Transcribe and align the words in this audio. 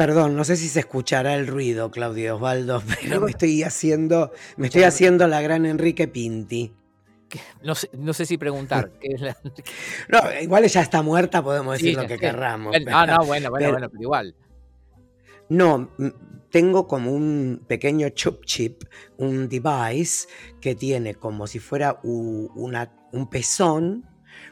Perdón, 0.00 0.34
no 0.34 0.44
sé 0.44 0.56
si 0.56 0.68
se 0.68 0.80
escuchará 0.80 1.34
el 1.34 1.46
ruido, 1.46 1.90
Claudio 1.90 2.36
Osvaldo, 2.36 2.82
pero 3.02 3.20
me 3.20 3.32
estoy 3.32 3.62
haciendo, 3.64 4.32
me 4.56 4.68
estoy 4.68 4.84
haciendo 4.84 5.26
la 5.26 5.42
gran 5.42 5.66
Enrique 5.66 6.08
Pinti. 6.08 6.72
No 7.62 7.74
sé, 7.74 7.90
no 7.92 8.14
sé 8.14 8.24
si 8.24 8.38
preguntar. 8.38 8.92
no, 10.08 10.18
igual 10.40 10.64
ya 10.68 10.80
está 10.80 11.02
muerta, 11.02 11.44
podemos 11.44 11.74
decir 11.74 11.98
lo 11.98 12.06
que 12.06 12.16
querramos. 12.16 12.74
ah, 12.90 13.06
no, 13.08 13.26
bueno, 13.26 13.50
bueno, 13.50 13.72
bueno, 13.72 13.90
pero 13.90 14.02
igual. 14.02 14.34
No, 15.50 15.90
tengo 16.50 16.88
como 16.88 17.12
un 17.12 17.62
pequeño 17.68 18.08
chup 18.08 18.46
chip, 18.46 18.84
un 19.18 19.50
device 19.50 20.28
que 20.62 20.74
tiene 20.74 21.14
como 21.14 21.46
si 21.46 21.58
fuera 21.58 22.00
una, 22.02 22.90
un 23.12 23.28
pezón 23.28 24.06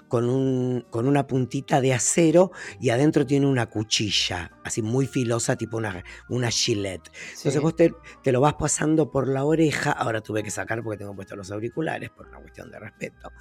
con, 0.08 0.28
un, 0.28 0.86
con 0.90 1.06
una 1.06 1.26
puntita 1.26 1.80
de 1.80 1.94
acero 1.94 2.50
y 2.80 2.90
adentro 2.90 3.26
tiene 3.26 3.46
una 3.46 3.66
cuchilla, 3.66 4.52
así 4.64 4.82
muy 4.82 5.06
filosa, 5.06 5.56
tipo 5.56 5.76
una, 5.76 6.04
una 6.28 6.50
Gillette. 6.50 7.10
Entonces 7.36 7.60
vos 7.60 7.76
te, 7.76 7.94
te, 8.22 8.32
lo 8.32 8.40
vas 8.40 8.54
pasando 8.54 9.10
por 9.10 9.28
la 9.28 9.44
oreja, 9.44 9.92
ahora 9.92 10.20
tuve 10.20 10.42
que 10.42 10.50
sacar 10.50 10.82
porque 10.82 10.98
tengo 10.98 11.14
puestos 11.14 11.36
los 11.36 11.50
auriculares 11.50 12.10
por 12.10 12.28
una 12.28 12.40
cuestión 12.40 12.70
de 12.70 12.78
respeto. 12.78 13.32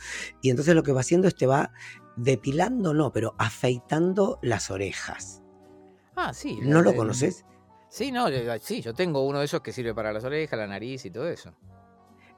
Y 0.42 0.50
entonces 0.50 0.76
lo 0.76 0.84
que 0.84 0.92
va 0.92 1.02
haciendo 1.02 1.28
es 1.28 1.36
te 1.36 1.48
va 1.48 1.72
depilando, 2.16 2.94
no, 2.94 3.12
pero 3.12 3.36
afeitando 3.38 4.40
las 4.42 4.70
orejas. 4.72 5.42
Ah, 6.16 6.34
sí. 6.34 6.60
¿No 6.62 6.82
lo 6.82 6.96
conoces? 6.96 7.46
Sí, 7.90 8.12
no, 8.12 8.28
sí, 8.60 8.82
yo 8.82 8.94
tengo 8.94 9.26
uno 9.26 9.40
de 9.40 9.46
esos 9.46 9.62
que 9.62 9.72
sirve 9.72 9.94
para 9.94 10.12
las 10.12 10.24
orejas, 10.24 10.60
la 10.60 10.68
nariz 10.68 11.06
y 11.06 11.12
todo 11.12 11.30
eso. 11.30 11.54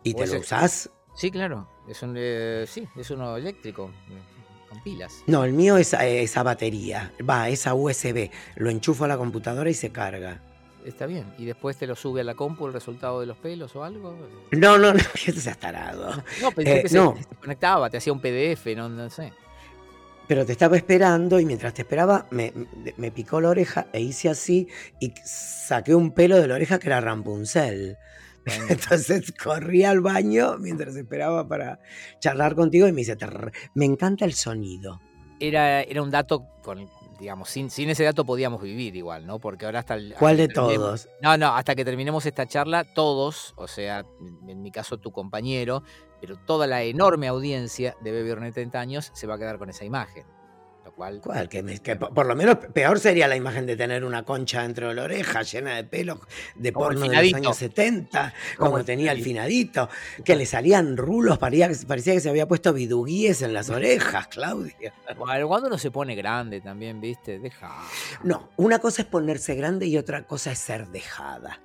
¿Y 0.04 0.14
te 0.14 0.28
lo 0.28 0.40
usás? 0.40 0.92
Sí, 1.20 1.32
claro. 1.32 1.68
Es 1.86 2.02
un, 2.02 2.16
eh, 2.18 2.64
sí, 2.66 2.88
es 2.96 3.12
uno 3.12 3.36
eléctrico, 3.36 3.92
con 4.70 4.82
pilas. 4.82 5.22
No, 5.28 5.44
el 5.44 5.52
mío 5.52 5.76
es 5.76 5.94
esa 5.94 6.44
batería. 6.44 7.12
Va, 7.30 7.50
esa 7.50 7.74
USB. 7.74 8.30
Lo 8.56 8.70
enchufo 8.70 9.04
a 9.04 9.10
la 9.10 9.18
computadora 9.18 9.70
y 9.70 9.74
se 9.74 9.90
carga. 9.92 10.40
Está 10.86 11.08
bien. 11.08 11.26
¿Y 11.38 11.44
después 11.44 11.76
te 11.76 11.88
lo 11.88 11.98
sube 11.98 12.22
a 12.22 12.24
la 12.24 12.36
compu 12.36 12.68
el 12.68 12.74
resultado 12.74 13.20
de 13.20 13.26
los 13.26 13.36
pelos 13.36 13.76
o 13.76 13.84
algo? 13.84 14.16
No, 14.52 14.78
no, 14.78 14.94
no, 14.94 15.00
esto 15.26 15.42
se 15.42 15.50
ha 15.50 15.56
tarado. 15.56 16.24
No, 16.42 16.52
pensé 16.52 16.80
eh, 16.80 16.82
que 16.84 16.88
se, 16.88 17.14
conectaba, 17.42 17.90
te 17.90 17.98
hacía 17.98 18.14
un 18.14 18.22
PDF, 18.22 18.66
no, 18.78 18.88
no 18.88 19.10
sé. 19.10 19.34
Pero 20.26 20.46
te 20.46 20.54
estaba 20.54 20.78
esperando 20.78 21.38
y 21.38 21.46
mientras 21.46 21.74
te 21.74 21.82
esperaba 21.82 22.28
me, 22.32 22.54
me, 22.96 23.12
picó 23.12 23.42
la 23.42 23.50
oreja 23.50 23.88
e 23.92 24.00
hice 24.00 24.30
así 24.30 24.70
y 25.02 25.12
saqué 25.26 25.94
un 25.94 26.12
pelo 26.12 26.38
de 26.38 26.48
la 26.48 26.56
oreja 26.56 26.80
que 26.80 26.88
era 26.88 27.02
Rampunzel. 27.02 27.98
Entonces 28.70 29.34
corrí 29.42 29.84
al 29.84 30.02
baño 30.02 30.58
mientras 30.60 30.96
esperaba 30.96 31.48
para 31.48 31.80
charlar 32.20 32.56
contigo 32.56 32.88
y 32.88 32.92
me 32.92 33.02
dice, 33.02 33.18
me 33.74 33.86
encanta 33.86 34.26
el 34.26 34.34
sonido. 34.34 35.02
Era, 35.40 35.82
era 35.82 36.02
un 36.02 36.12
dato 36.12 36.48
con, 36.62 36.90
digamos, 37.20 37.50
sin, 37.50 37.70
sin 37.70 37.90
ese 37.90 38.04
dato 38.04 38.26
podíamos 38.26 38.62
vivir 38.62 38.96
igual, 38.96 39.26
¿no? 39.26 39.40
Porque 39.40 39.66
ahora 39.66 39.80
hasta 39.80 39.96
el... 39.96 40.14
¿Cuál 40.18 40.38
de 40.38 40.48
todos? 40.48 41.08
No, 41.22 41.38
no, 41.38 41.56
hasta 41.56 41.76
que 41.76 41.86
terminemos 41.86 42.26
esta 42.26 42.46
charla, 42.48 42.84
todos, 42.94 43.54
o 43.58 43.68
sea, 43.68 44.06
en 44.48 44.62
mi 44.62 44.72
caso 44.72 44.98
tu 44.98 45.12
compañero, 45.12 45.84
pero 46.22 46.38
toda 46.38 46.68
la 46.68 46.84
enorme 46.84 47.28
audiencia 47.28 47.96
de 48.02 48.32
Orne 48.32 48.52
30 48.52 48.80
años 48.80 49.12
se 49.14 49.28
va 49.28 49.36
a 49.36 49.38
quedar 49.38 49.58
con 49.58 49.70
esa 49.70 49.86
imagen. 49.86 50.26
¿Cuál? 51.00 51.48
Que, 51.48 51.96
por 51.96 52.26
lo 52.26 52.36
menos 52.36 52.58
peor 52.74 53.00
sería 53.00 53.30
la 53.30 53.38
imagen 53.38 53.66
de 53.66 53.78
tener 53.78 54.04
una 54.04 54.24
concha 54.24 54.64
dentro 54.64 54.90
de 54.90 54.96
la 54.96 55.04
oreja 55.04 55.44
llena 55.44 55.76
de 55.76 55.86
pelos 55.86 56.20
de 56.56 56.74
porno 56.74 57.08
de 57.08 57.24
los 57.24 57.34
años 57.34 57.56
70, 57.56 58.34
como, 58.58 58.84
tenía 58.84 59.14
el 59.14 59.24
finadito, 59.24 59.88
que 60.26 60.36
le 60.36 60.46
salían 60.46 60.98
rulos, 60.98 61.38
parecía, 61.38 61.70
parecía 61.88 62.16
que 62.16 62.20
se 62.20 62.30
había 62.30 62.50
puesto 62.50 62.74
biduguíes 62.74 63.42
en 63.44 63.54
las 63.54 63.70
orejas, 63.70 64.28
Claudia. 64.28 64.94
Bueno, 65.18 65.48
cuando 65.48 65.68
uno 65.68 65.78
se 65.78 65.90
pone 65.90 66.16
grande 66.16 66.60
también, 66.60 67.00
¿viste? 67.00 67.40
Deja. 67.40 67.72
No, 68.24 68.50
una 68.58 68.80
cosa 68.80 69.04
es 69.04 69.08
ponerse 69.08 69.56
grande 69.56 69.86
y 69.86 69.98
otra 69.98 70.28
cosa 70.28 70.52
es 70.52 70.60
ser 70.60 70.90
dejada. 70.90 71.62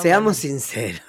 Seamos 0.00 0.36
sinceros. 0.38 1.02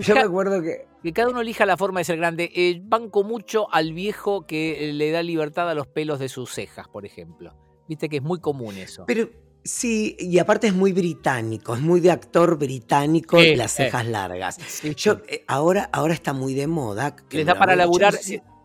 Yo 0.00 0.14
me 0.14 0.20
acuerdo 0.20 0.62
que. 0.62 0.86
Que 1.02 1.12
cada 1.12 1.28
uno 1.28 1.40
elija 1.40 1.66
la 1.66 1.76
forma 1.76 2.00
de 2.00 2.04
ser 2.04 2.16
grande. 2.16 2.50
Eh, 2.52 2.80
banco 2.82 3.22
mucho 3.22 3.72
al 3.72 3.92
viejo 3.92 4.44
que 4.44 4.90
le 4.92 5.12
da 5.12 5.22
libertad 5.22 5.70
a 5.70 5.74
los 5.74 5.86
pelos 5.86 6.18
de 6.18 6.28
sus 6.28 6.50
cejas, 6.50 6.88
por 6.88 7.06
ejemplo. 7.06 7.54
Viste 7.88 8.08
que 8.08 8.16
es 8.16 8.22
muy 8.22 8.40
común 8.40 8.76
eso. 8.76 9.04
Pero 9.06 9.28
sí, 9.62 10.16
y 10.18 10.38
aparte 10.40 10.66
es 10.66 10.74
muy 10.74 10.92
británico, 10.92 11.76
es 11.76 11.80
muy 11.80 12.00
de 12.00 12.10
actor 12.10 12.58
británico 12.58 13.38
las 13.40 13.72
cejas 13.72 14.04
largas. 14.06 14.58
Yo, 14.96 15.20
eh, 15.28 15.44
ahora, 15.46 15.88
ahora 15.92 16.12
está 16.12 16.32
muy 16.32 16.54
de 16.54 16.66
moda. 16.66 17.14
Les 17.30 17.46
da 17.46 17.54
para 17.54 17.76
laburar 17.76 18.14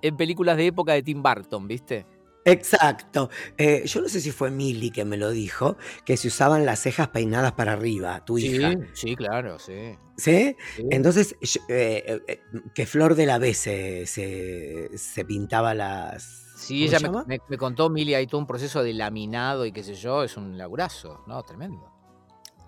en 0.01 0.17
películas 0.17 0.57
de 0.57 0.67
época 0.67 0.93
de 0.93 1.03
Tim 1.03 1.21
Burton, 1.21 1.67
¿viste? 1.67 2.07
Exacto. 2.45 3.29
Eh, 3.57 3.83
yo 3.85 4.01
no 4.01 4.09
sé 4.09 4.19
si 4.19 4.31
fue 4.31 4.49
Milly 4.49 4.91
que 4.91 5.05
me 5.05 5.17
lo 5.17 5.29
dijo, 5.31 5.77
que 6.05 6.17
se 6.17 6.27
usaban 6.27 6.65
las 6.65 6.79
cejas 6.79 7.09
peinadas 7.09 7.53
para 7.53 7.73
arriba, 7.73 8.23
tu 8.25 8.37
hija. 8.37 8.73
Sí, 8.93 9.15
claro, 9.15 9.59
sí. 9.59 9.97
¿Sí? 10.17 10.55
Entonces, 10.89 11.35
eh, 11.69 12.21
eh, 12.27 12.41
que 12.73 12.85
Flor 12.85 13.15
de 13.15 13.25
la 13.25 13.37
B 13.37 13.53
se, 13.53 14.05
se, 14.05 15.25
pintaba 15.25 15.73
las... 15.73 16.23
Sí, 16.57 16.83
ella 16.83 16.99
me, 17.25 17.57
contó, 17.57 17.89
Milly, 17.89 18.13
hay 18.13 18.27
todo 18.27 18.39
un 18.39 18.47
proceso 18.47 18.83
de 18.83 18.93
laminado 18.93 19.65
y 19.65 19.71
qué 19.71 19.83
sé 19.83 19.95
yo, 19.95 20.23
es 20.23 20.37
un 20.37 20.57
laburazo, 20.57 21.23
¿no? 21.27 21.41
Tremendo. 21.41 21.91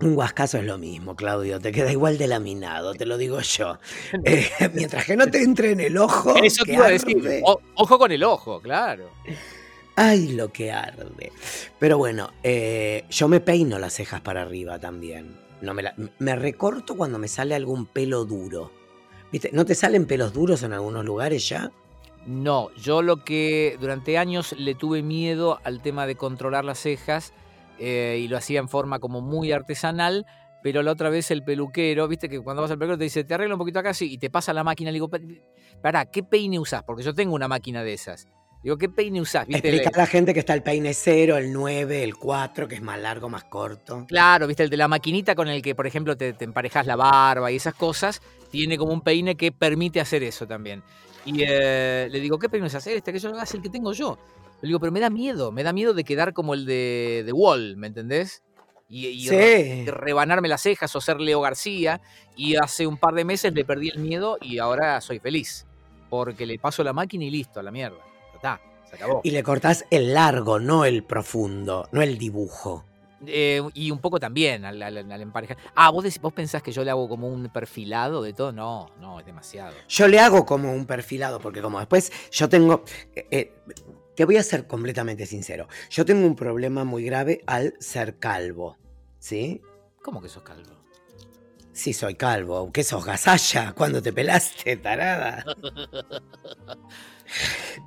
Un 0.02 0.16
guascazo 0.16 0.58
es 0.58 0.66
lo 0.66 0.80
mismo, 0.80 1.16
Claudio, 1.16 1.60
te 1.60 1.72
queda 1.72 1.92
igual 1.92 2.18
de 2.18 2.28
laminado, 2.28 2.94
te 2.94 3.06
lo 3.06 3.18
digo 3.18 3.40
yo. 3.42 3.78
mientras 4.74 5.06
que 5.06 5.16
no 5.16 5.28
te 5.28 5.44
entre 5.44 5.72
en 5.72 5.80
el 5.80 5.98
ojo. 5.98 6.36
Eso 6.44 6.66
te 6.66 6.74
iba 6.74 6.88
a 6.88 6.90
decir. 6.90 7.42
ojo 7.76 8.00
con 8.00 8.12
el 8.12 8.24
ojo, 8.24 8.60
claro. 8.60 9.12
Ay, 9.96 10.30
lo 10.30 10.52
que 10.52 10.72
arde. 10.72 11.32
Pero 11.80 11.98
bueno, 11.98 12.32
eh, 12.42 13.06
yo 13.10 13.28
me 13.28 13.40
peino 13.40 13.78
las 13.78 13.94
cejas 13.94 14.22
para 14.22 14.42
arriba 14.42 14.80
también. 14.80 15.38
No 15.62 15.74
me, 15.74 15.84
me 16.20 16.36
recorto 16.36 16.98
cuando 16.98 17.20
me 17.20 17.28
sale 17.28 17.56
algún 17.56 17.86
pelo 17.86 18.26
duro. 18.26 18.72
¿Viste? 19.32 19.50
¿No 19.54 19.66
te 19.66 19.76
salen 19.76 20.06
pelos 20.06 20.34
duros 20.34 20.64
en 20.64 20.74
algunos 20.74 21.06
lugares 21.06 21.48
ya? 21.48 21.72
No, 22.26 22.74
yo 22.76 23.02
lo 23.02 23.24
que 23.24 23.78
durante 23.80 24.18
años 24.18 24.54
le 24.58 24.76
tuve 24.76 25.02
miedo 25.02 25.60
al 25.64 25.82
tema 25.82 26.08
de 26.08 26.16
controlar 26.16 26.64
las 26.64 26.80
cejas 26.80 27.34
eh, 27.80 28.20
y 28.22 28.28
lo 28.28 28.38
hacía 28.38 28.60
en 28.60 28.70
forma 28.70 29.00
como 29.00 29.22
muy 29.22 29.52
artesanal, 29.52 30.26
pero 30.62 30.84
la 30.84 30.92
otra 30.92 31.10
vez 31.10 31.32
el 31.32 31.44
peluquero, 31.44 32.08
viste 32.08 32.30
que 32.30 32.40
cuando 32.40 32.62
vas 32.62 32.72
al 32.72 32.78
peluquero 32.78 32.98
te 32.98 33.04
dice, 33.04 33.24
te 33.26 33.34
arreglo 33.34 33.56
un 33.56 33.60
poquito 33.60 33.80
acá, 33.80 33.94
sí, 33.94 34.12
y 34.12 34.18
te 34.18 34.30
pasa 34.30 34.54
la 34.54 34.64
máquina, 34.64 34.92
le 34.92 34.96
digo, 34.96 35.10
pará, 35.82 36.06
¿qué 36.06 36.24
peine 36.24 36.60
usás? 36.60 36.84
Porque 36.84 37.04
yo 37.04 37.14
tengo 37.14 37.36
una 37.36 37.50
máquina 37.50 37.84
de 37.84 37.94
esas. 37.94 38.28
Digo, 38.64 38.78
¿qué 38.78 38.88
peine 38.88 39.20
usás? 39.20 39.46
¿Viste? 39.46 39.68
Explica 39.68 39.92
a 39.94 39.98
la 40.04 40.08
gente 40.08 40.34
que 40.34 40.40
está 40.40 40.54
el 40.54 40.64
peine 40.64 40.94
0, 40.94 41.36
el 41.36 41.52
9, 41.52 42.02
el 42.02 42.16
4, 42.16 42.66
que 42.70 42.76
es 42.76 42.82
más 42.82 42.98
largo, 42.98 43.28
más 43.28 43.44
corto. 43.44 44.06
Claro, 44.08 44.48
viste, 44.48 44.64
el 44.64 44.70
de 44.70 44.78
la 44.78 44.88
maquinita 44.88 45.36
con 45.36 45.50
el 45.50 45.62
que, 45.62 45.76
por 45.76 45.86
ejemplo, 45.86 46.16
te, 46.16 46.34
emparejas 46.40 46.88
la 46.88 46.96
barba 46.96 47.52
y 47.52 47.58
esas 47.58 47.74
cosas, 47.74 48.22
tiene 48.50 48.78
como 48.78 48.94
un 48.94 49.02
peine 49.02 49.36
que 49.36 49.52
permite 49.52 50.00
hacer 50.00 50.24
eso 50.24 50.48
también. 50.48 50.82
Y 51.26 51.44
eh, 51.46 52.08
le 52.10 52.20
digo, 52.22 52.40
¿qué 52.40 52.48
peine 52.48 52.68
usás? 52.68 52.88
Este, 52.88 53.12
que 53.12 53.20
yo 53.20 53.38
es 53.38 53.54
el 53.54 53.62
que 53.62 53.70
tengo 53.70 53.92
yo. 53.92 54.18
Le 54.62 54.68
digo, 54.68 54.80
pero 54.80 54.94
me 54.94 55.02
da 55.02 55.10
miedo, 55.10 55.52
me 55.52 55.64
da 55.64 55.74
miedo 55.74 55.94
de 55.94 56.06
quedar 56.06 56.32
como 56.32 56.54
el 56.54 56.66
de, 56.66 57.24
The 57.26 57.34
Wall, 57.34 57.76
¿me 57.76 57.88
entendés? 57.88 58.44
Y, 58.88 59.28
rebanarme 59.88 60.48
las 60.48 60.62
cejas 60.62 60.96
o 60.96 61.02
ser 61.02 61.20
Leo 61.20 61.42
García. 61.42 62.00
Y 62.38 62.56
hace 62.56 62.88
un 62.88 62.96
par 62.96 63.14
de 63.14 63.26
meses 63.26 63.54
le 63.54 63.66
perdí 63.66 63.90
el 63.90 64.00
miedo 64.00 64.38
y 64.40 64.60
ahora 64.60 65.02
soy 65.02 65.20
feliz. 65.20 65.66
Porque 66.10 66.46
le 66.46 66.60
paso 66.60 66.82
la 66.82 66.94
máquina 66.94 67.26
y 67.26 67.30
listo, 67.30 67.60
a 67.60 67.64
la 67.64 67.72
mierda. 67.72 68.13
Y 69.24 69.32
le 69.32 69.44
cortás 69.44 69.86
el 69.90 70.14
largo, 70.14 70.60
no 70.60 70.86
el 70.86 71.04
profundo, 71.04 71.88
no 71.92 72.02
el 72.02 72.18
dibujo. 72.18 72.86
Eh, 73.26 73.62
y 73.74 73.90
un 73.90 74.00
poco 74.00 74.20
también 74.20 74.66
al, 74.66 74.82
emparejar. 75.22 75.58
Ah, 75.76 75.90
¿vos, 75.90 76.06
¿vos 76.20 76.34
pensás 76.34 76.62
que 76.62 76.72
yo 76.72 76.84
le 76.84 76.92
hago 76.92 77.08
como 77.08 77.28
un 77.28 77.50
perfilado 77.50 78.22
de 78.22 78.34
todo? 78.34 78.52
No, 78.52 78.92
no, 79.00 79.20
es 79.20 79.26
demasiado. 79.26 79.74
Yo 79.88 80.08
le 80.08 80.20
hago 80.20 80.46
como 80.46 80.74
un 80.74 80.86
perfilado, 80.86 81.40
porque 81.40 81.62
como 81.62 81.80
después 81.80 82.12
yo 82.32 82.50
tengo. 82.50 82.84
Eh, 83.16 83.28
eh, 83.32 83.54
te 84.16 84.26
voy 84.26 84.38
a 84.38 84.44
ser 84.44 84.68
completamente 84.68 85.26
sincero. 85.26 85.68
Yo 85.90 86.06
tengo 86.06 86.28
un 86.28 86.36
problema 86.36 86.84
muy 86.84 87.04
grave 87.04 87.42
al 87.48 87.74
ser 87.80 88.20
calvo. 88.20 88.78
¿Sí? 89.20 89.62
¿Cómo 90.02 90.22
que 90.22 90.30
sos 90.30 90.44
calvo? 90.44 90.76
Sí, 91.72 91.94
soy 91.94 92.14
calvo. 92.14 92.72
¿Qué 92.72 92.84
sos, 92.84 93.04
gasalla? 93.04 93.74
Cuando 93.74 94.02
te 94.02 94.14
pelaste, 94.14 94.78
tarada. 94.78 95.44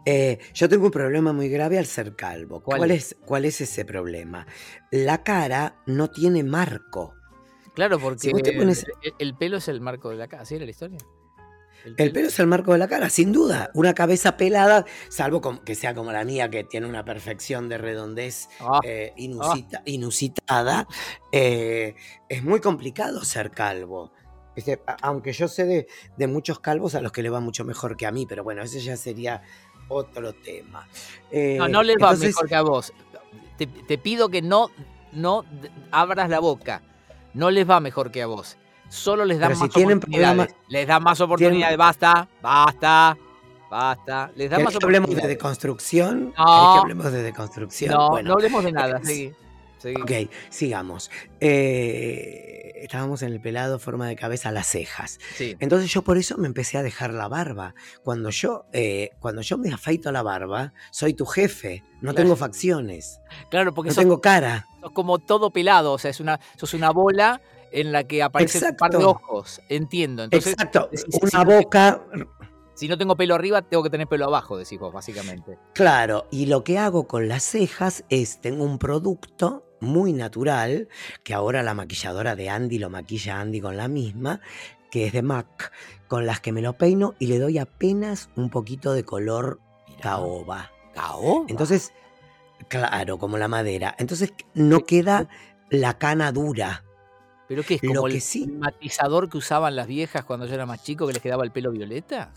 Eh, 0.07 0.39
yo 0.55 0.69
tengo 0.69 0.87
un 0.87 0.93
problema 0.93 1.33
muy 1.33 1.49
grave 1.49 1.79
al 1.79 1.87
ser 1.87 2.15
calvo. 2.15 2.61
¿Cuál, 2.61 2.93
es? 2.93 3.17
¿Cuál 3.25 3.45
es 3.45 3.61
ese 3.61 3.85
problema? 3.85 4.47
La 4.93 5.25
cara 5.25 5.83
no 5.87 6.11
tiene 6.11 6.45
marco. 6.45 7.15
Claro, 7.75 7.99
porque 7.99 8.31
el, 9.19 9.35
pelo 9.35 9.57
es 9.59 9.69
el 9.69 9.81
marco 9.81 10.11
de 10.11 10.17
la 10.17 10.29
cara. 10.29 10.45
¿Sí 10.45 10.55
era 10.55 10.65
la 10.65 10.71
historia? 10.71 10.99
El 11.85 12.13
pelo, 12.13 12.29
es 12.29 12.39
el 12.39 12.47
marco 12.47 12.73
de 12.73 12.79
la 12.79 12.89
cara, 12.89 13.11
sin 13.11 13.33
duda. 13.33 13.71
Una 13.75 13.95
cabeza 13.95 14.37
pelada, 14.37 14.87
salvo 15.09 15.63
que 15.65 15.75
sea 15.75 15.95
como 15.95 16.13
la 16.13 16.25
mía, 16.25 16.51
que 16.51 16.65
tiene 16.65 16.87
una 16.87 17.05
perfección 17.05 17.69
de 17.69 17.79
redondez 17.79 18.49
ah, 18.61 18.81
eh, 18.83 19.13
ah. 19.43 19.83
inusitada, 19.85 20.89
eh, 21.33 21.95
es 22.29 22.43
muy 22.43 22.61
complicado 22.61 23.25
ser 23.25 23.51
calvo. 23.51 24.13
Aunque 25.03 25.33
yo 25.33 25.49
sé 25.49 25.87
de, 26.17 26.27
muchos 26.27 26.61
calvos 26.61 26.95
a 26.95 27.01
los 27.01 27.13
que 27.13 27.23
le 27.23 27.31
va 27.31 27.41
mucho 27.41 27.65
mejor 27.65 27.97
que 27.97 28.07
a 28.07 28.11
mí, 28.11 28.27
pero 28.27 28.43
bueno, 28.43 28.63
ese 28.63 28.81
ya 28.81 28.97
sería 28.97 29.43
otro 29.89 30.33
tema. 30.33 30.87
no, 31.33 31.69
no 31.69 31.83
les 31.83 31.97
va 32.03 32.15
mejor 32.15 32.49
que 32.49 32.55
a 32.55 32.63
vos. 32.63 32.93
Te, 33.57 33.99
pido 33.99 34.29
que 34.29 34.43
no 34.43 34.71
no 35.13 35.45
abras 35.91 36.29
la 36.29 36.41
boca. 36.41 36.83
No 37.35 37.51
les 37.51 37.69
va 37.69 37.81
mejor 37.81 38.11
que 38.11 38.23
a 38.23 38.27
vos. 38.27 38.57
Solo 38.89 39.25
les 39.25 39.39
dan 39.39 39.49
Pero 39.51 39.61
más 39.61 39.71
tienen 39.71 39.99
oportunidades. 39.99 40.37
problemas- 40.55 40.55
Les 40.69 40.87
dan 40.87 41.03
más 41.03 41.21
oportunidades. 41.21 41.77
Basta, 41.77 42.29
basta, 42.43 43.17
basta. 43.71 44.31
Les 44.37 44.49
¿Querés 44.51 44.65
más 44.65 44.77
que 44.77 44.85
hablemos 44.85 45.15
de 45.15 45.27
deconstrucción? 45.27 46.33
¿Querés 46.33 46.39
No. 46.39 46.73
que 46.75 46.79
hablemos 46.81 47.13
de 47.13 47.23
deconstrucción? 47.23 47.91
No, 47.95 48.09
Bueno, 48.11 48.29
no 48.29 48.35
hablemos 48.35 48.63
de 48.65 48.73
nada. 48.73 48.99
eh, 48.99 49.05
Seguí. 49.07 49.33
seguí. 49.79 50.01
Ok, 50.27 50.31
sigamos. 50.51 51.11
Eh, 51.41 52.66
estábamos 52.77 53.23
en 53.23 53.33
el 53.33 53.41
pelado, 53.41 53.79
forma 53.79 54.07
de 54.09 54.17
cabeza, 54.17 54.51
las 54.53 54.67
cejas. 54.69 55.19
Sí. 55.37 55.57
Entonces 55.61 55.91
yo 55.93 56.03
por 56.03 56.19
eso 56.19 56.37
me 56.39 56.47
empecé 56.47 56.79
a 56.79 56.83
dejar 56.83 57.13
la 57.13 57.29
barba. 57.29 57.75
Cuando 58.03 58.31
yo, 58.31 58.67
eh, 58.73 59.11
cuando 59.19 59.43
yo 59.43 59.59
me 59.59 59.73
afeito 59.73 60.13
la 60.13 60.23
barba, 60.23 60.73
soy 60.91 61.15
tu 61.15 61.27
jefe. 61.27 61.83
No 61.97 62.13
Claro. 62.13 62.15
tengo 62.15 62.37
facciones, 62.37 63.21
Claro, 63.51 63.73
porque 63.75 63.89
no 63.89 63.95
sos, 63.95 64.03
tengo 64.03 64.21
cara. 64.21 64.67
sos 64.81 64.93
como 64.93 65.19
todo 65.19 65.51
pelado. 65.51 65.93
O 65.93 65.99
sea, 65.99 66.11
es 66.11 66.21
una, 66.21 66.39
sos 66.57 66.75
una 66.75 66.91
bola 66.91 67.41
en 67.73 67.93
la 67.93 68.05
que 68.05 68.23
aparece 68.23 68.59
un 68.65 68.77
par 68.77 68.91
de 68.93 68.99
Exacto. 68.99 69.11
ojos. 69.11 69.61
Entiendo. 69.69 70.25
Entonces, 70.25 70.53
Exacto, 70.53 70.89
si 70.95 71.05
una 71.21 71.45
no 71.45 71.51
boca, 71.61 72.03
si 72.75 72.89
no 72.89 72.97
tengo 72.99 73.17
pelo 73.17 73.35
arriba, 73.35 73.63
tengo 73.63 73.83
que 73.83 73.91
tener 73.91 74.07
pelo 74.07 74.27
abajo, 74.27 74.57
decís 74.57 74.79
vos, 74.79 74.93
básicamente. 74.93 75.59
claro. 75.75 76.27
Y 76.31 76.47
lo 76.47 76.63
que 76.63 76.79
hago 76.79 77.07
con 77.09 77.27
las 77.29 77.43
cejas 77.43 78.05
es, 78.11 78.41
tengo 78.41 78.65
un 78.65 78.79
producto 78.79 79.66
muy 79.81 80.13
natural, 80.13 80.89
que 81.23 81.35
ahora 81.35 81.63
la 81.63 81.75
maquilladora 81.75 82.37
de 82.37 82.49
Andy 82.51 82.79
lo 82.79 82.91
maquilla 82.91 83.41
Andy 83.41 83.61
con 83.61 83.77
la 83.77 83.89
misma, 83.89 84.41
que 84.91 85.07
es 85.07 85.13
de 85.13 85.23
MAC, 85.23 85.73
con 86.09 86.27
las 86.27 86.41
que 86.41 86.53
me 86.53 86.63
lo 86.63 86.75
peino 86.75 87.15
y 87.19 87.27
le 87.27 87.39
doy 87.39 87.59
apenas 87.59 88.31
un 88.37 88.51
poquito 88.51 88.93
de 88.93 89.05
color 89.05 89.61
caoba. 90.01 90.71
¿Caoba? 90.95 91.45
Entonces, 91.49 91.93
claro, 92.69 93.19
como 93.19 93.37
la 93.39 93.49
madera. 93.49 93.95
Entonces 93.99 94.33
no 94.55 94.85
queda 94.85 95.29
la 95.69 95.99
cana 95.99 96.33
dura. 96.33 96.85
¿Pero 97.49 97.63
qué 97.63 97.75
es? 97.75 97.83
lo 97.83 97.95
¿Como 97.95 98.07
que 98.09 98.15
el 98.15 98.21
sí- 98.23 98.47
matizador 98.47 99.29
que 99.29 99.37
usaban 99.39 99.77
las 99.77 99.87
viejas 99.87 100.25
cuando 100.25 100.47
yo 100.47 100.55
era 100.55 100.67
más 100.67 100.83
chico 100.83 101.07
que 101.07 101.13
les 101.13 101.23
quedaba 101.23 101.45
el 101.45 101.53
pelo 101.53 101.71
violeta? 101.71 102.33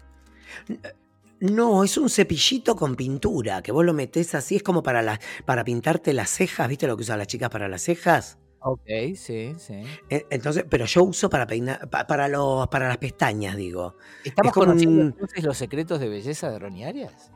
No, 1.39 1.83
es 1.83 1.97
un 1.97 2.09
cepillito 2.09 2.75
con 2.75 2.95
pintura, 2.95 3.61
que 3.61 3.71
vos 3.71 3.85
lo 3.85 3.93
metés 3.93 4.35
así, 4.35 4.57
es 4.57 4.63
como 4.63 4.83
para, 4.83 5.01
las 5.01 5.19
para 5.45 5.63
pintarte 5.63 6.13
las 6.13 6.29
cejas, 6.29 6.67
¿viste 6.67 6.85
lo 6.87 6.97
que 6.97 7.03
usan 7.03 7.17
las 7.17 7.27
chicas 7.27 7.49
para 7.49 7.67
las 7.69 7.81
cejas? 7.81 8.37
Ok, 8.61 8.81
sí, 9.15 9.53
sí. 9.57 9.81
E- 10.09 10.25
Entonces, 10.29 10.65
pero 10.69 10.85
yo 10.85 11.03
uso 11.03 11.29
para 11.29 11.47
peinar, 11.47 11.89
pa- 11.89 12.05
para 12.05 12.27
los, 12.27 12.67
para 12.67 12.89
las 12.89 12.97
pestañas, 12.97 13.55
digo. 13.55 13.95
¿Estamos 14.25 14.51
como 14.53 14.65
conociendo 14.65 15.01
un- 15.01 15.07
entonces 15.07 15.43
los 15.45 15.57
secretos 15.57 15.99
de 16.01 16.09
belleza 16.09 16.49
de 16.51 16.59
Ronnie 16.59 16.83
Arias? 16.85 17.31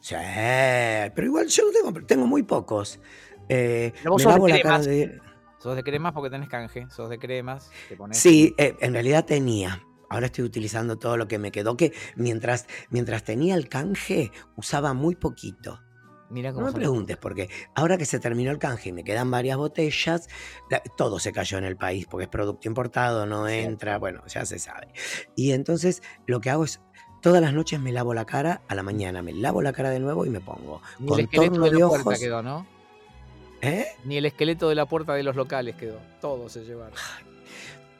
Sí, 0.00 0.14
pero 0.16 1.24
igual 1.26 1.46
yo 1.46 1.64
no 1.66 1.70
tengo, 1.92 2.06
tengo 2.06 2.26
muy 2.26 2.42
pocos. 2.42 2.98
Eh, 3.48 3.92
Pero 3.98 4.12
vos 4.12 4.24
me 4.24 4.32
sos 4.32 4.34
de 4.44 4.48
la 4.52 4.60
cremas. 4.60 4.86
de. 4.86 5.20
Sos 5.60 5.76
de 5.76 5.82
cremas 5.82 6.12
porque 6.12 6.30
tenés 6.30 6.48
canje, 6.48 6.86
sos 6.90 7.08
de 7.10 7.18
cremas, 7.18 7.70
te 7.88 7.96
pones... 7.96 8.18
Sí, 8.18 8.54
eh, 8.58 8.76
en 8.80 8.92
realidad 8.92 9.24
tenía. 9.24 9.82
Ahora 10.10 10.26
estoy 10.26 10.44
utilizando 10.44 10.96
todo 10.98 11.16
lo 11.16 11.28
que 11.28 11.38
me 11.38 11.50
quedó, 11.52 11.76
que 11.76 11.92
mientras, 12.16 12.66
mientras 12.90 13.24
tenía 13.24 13.54
el 13.54 13.68
canje, 13.68 14.32
usaba 14.56 14.94
muy 14.94 15.14
poquito. 15.16 15.80
Mira 16.30 16.50
No 16.50 16.56
cómo 16.56 16.66
me 16.66 16.72
son. 16.72 16.80
preguntes, 16.80 17.16
porque 17.16 17.48
ahora 17.74 17.96
que 17.96 18.04
se 18.04 18.18
terminó 18.20 18.50
el 18.50 18.58
canje 18.58 18.90
y 18.90 18.92
me 18.92 19.02
quedan 19.04 19.30
varias 19.30 19.56
botellas, 19.56 20.28
la- 20.70 20.82
todo 20.96 21.18
se 21.18 21.32
cayó 21.32 21.56
en 21.58 21.64
el 21.64 21.76
país, 21.76 22.06
porque 22.06 22.24
es 22.24 22.28
producto 22.28 22.68
importado, 22.68 23.24
no 23.24 23.48
entra, 23.48 23.98
bueno, 23.98 24.22
ya 24.26 24.44
se 24.44 24.58
sabe. 24.58 24.88
Y 25.36 25.52
entonces 25.52 26.02
lo 26.26 26.40
que 26.40 26.50
hago 26.50 26.64
es, 26.64 26.82
todas 27.22 27.40
las 27.40 27.54
noches 27.54 27.80
me 27.80 27.92
lavo 27.92 28.12
la 28.12 28.26
cara, 28.26 28.60
a 28.68 28.74
la 28.74 28.82
mañana 28.82 29.22
me 29.22 29.32
lavo 29.32 29.62
la 29.62 29.72
cara 29.72 29.88
de 29.90 30.00
nuevo 30.00 30.26
y 30.26 30.30
me 30.30 30.40
pongo 30.40 30.82
Ni 30.98 31.10
el 31.18 31.26
de 31.28 31.38
de 31.70 31.78
la 31.80 31.88
puerta 31.88 32.08
ojos. 32.10 32.18
quedó, 32.20 32.42
¿no? 32.42 32.66
¿Eh? 33.62 33.86
Ni 34.04 34.18
el 34.18 34.26
esqueleto 34.26 34.68
de 34.68 34.74
la 34.74 34.86
puerta 34.86 35.14
de 35.14 35.22
los 35.22 35.34
locales 35.34 35.76
quedó. 35.76 35.98
Todo 36.20 36.48
se 36.50 36.64
llevaron. 36.64 36.92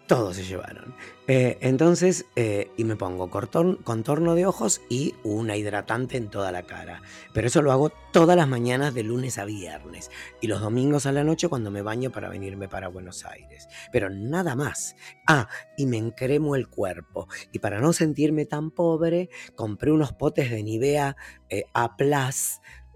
Todos 0.08 0.36
se 0.36 0.44
llevaron. 0.44 0.94
Eh, 1.26 1.58
entonces, 1.60 2.24
eh, 2.34 2.70
y 2.78 2.84
me 2.84 2.96
pongo 2.96 3.28
corton- 3.30 3.76
contorno 3.84 4.34
de 4.34 4.46
ojos 4.46 4.80
y 4.88 5.14
una 5.22 5.54
hidratante 5.56 6.16
en 6.16 6.30
toda 6.30 6.50
la 6.50 6.62
cara. 6.62 7.02
Pero 7.34 7.46
eso 7.46 7.60
lo 7.60 7.72
hago 7.72 7.90
todas 8.10 8.34
las 8.34 8.48
mañanas 8.48 8.94
de 8.94 9.02
lunes 9.02 9.36
a 9.36 9.44
viernes. 9.44 10.10
Y 10.40 10.46
los 10.46 10.62
domingos 10.62 11.04
a 11.04 11.12
la 11.12 11.24
noche 11.24 11.48
cuando 11.48 11.70
me 11.70 11.82
baño 11.82 12.10
para 12.10 12.30
venirme 12.30 12.70
para 12.70 12.88
Buenos 12.88 13.26
Aires. 13.26 13.68
Pero 13.92 14.08
nada 14.08 14.56
más. 14.56 14.96
Ah, 15.26 15.46
y 15.76 15.84
me 15.84 15.98
encremo 15.98 16.56
el 16.56 16.68
cuerpo. 16.68 17.28
Y 17.52 17.58
para 17.58 17.78
no 17.78 17.92
sentirme 17.92 18.46
tan 18.46 18.70
pobre, 18.70 19.28
compré 19.56 19.92
unos 19.92 20.14
potes 20.14 20.50
de 20.50 20.62
Nivea 20.62 21.16
eh, 21.50 21.64
A 21.74 21.94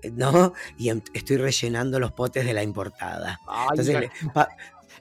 eh, 0.02 0.10
¿No? 0.10 0.54
Y 0.78 0.88
em- 0.88 1.02
estoy 1.12 1.36
rellenando 1.36 2.00
los 2.00 2.12
potes 2.12 2.46
de 2.46 2.54
la 2.54 2.62
importada. 2.62 3.38
Ay, 3.46 3.66
Entonces, 3.72 4.10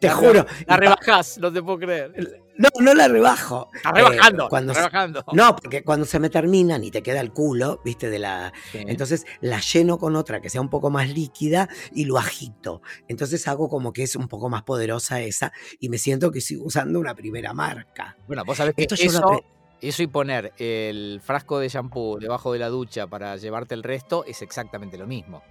te 0.02 0.08
la 0.08 0.14
juro. 0.16 0.46
La 0.68 0.78
rebajás, 0.78 1.38
no 1.38 1.52
te 1.54 1.62
puedo 1.64 1.80
creer. 1.80 2.42
no, 2.58 2.70
no 2.80 2.94
la 2.94 3.08
rebajo. 3.08 3.70
Está 3.74 3.90
Eh, 3.92 3.94
rebajando, 4.10 4.50
cuando 4.50 4.72
está 4.74 4.84
se- 4.84 4.90
rebajando. 4.90 5.24
no, 5.34 5.56
porque 5.56 5.84
cuando 5.84 6.06
se 6.06 6.20
me 6.20 6.30
terminan 6.30 6.84
y 6.84 6.92
te 6.92 7.02
queda 7.02 7.22
el 7.22 7.32
culo, 7.32 7.80
viste, 7.86 8.10
de 8.10 8.20
la. 8.20 8.52
Sí. 8.72 8.80
Entonces 8.88 9.26
la 9.40 9.60
lleno 9.62 9.98
con 9.98 10.16
otra 10.16 10.42
que 10.42 10.50
sea 10.50 10.60
un 10.62 10.70
poco 10.70 10.90
más 10.90 11.10
líquida 11.10 11.70
y 11.94 12.06
lo 12.06 12.18
agito. 12.18 12.82
Entonces 13.08 13.48
hago 13.48 13.70
como 13.70 13.94
que 13.94 14.04
es 14.04 14.16
un 14.16 14.28
poco 14.28 14.50
más 14.50 14.64
poderosa 14.64 15.22
esa 15.22 15.54
y 15.80 15.90
me 15.90 15.98
siento 15.98 16.32
que 16.32 16.42
sigo 16.42 16.66
usando 16.66 17.00
una 17.00 17.16
primera 17.16 17.54
marca. 17.54 18.18
Bueno, 18.28 18.44
vos 18.44 18.58
sabés 18.58 18.74
que 18.76 18.82
Esto 18.84 18.96
yo 18.96 19.04
eso, 19.06 19.22
apre- 19.22 19.44
eso 19.82 20.04
y 20.04 20.08
poner 20.08 20.54
el 20.58 21.22
frasco 21.24 21.58
de 21.60 21.70
shampoo 21.70 22.20
debajo 22.20 22.54
de 22.54 22.60
la 22.60 22.70
ducha 22.70 23.08
para 23.08 23.36
llevarte 23.38 23.74
el 23.74 23.82
resto 23.84 24.26
es 24.26 24.42
exactamente 24.42 24.98
lo 24.98 25.08
mismo. 25.08 25.42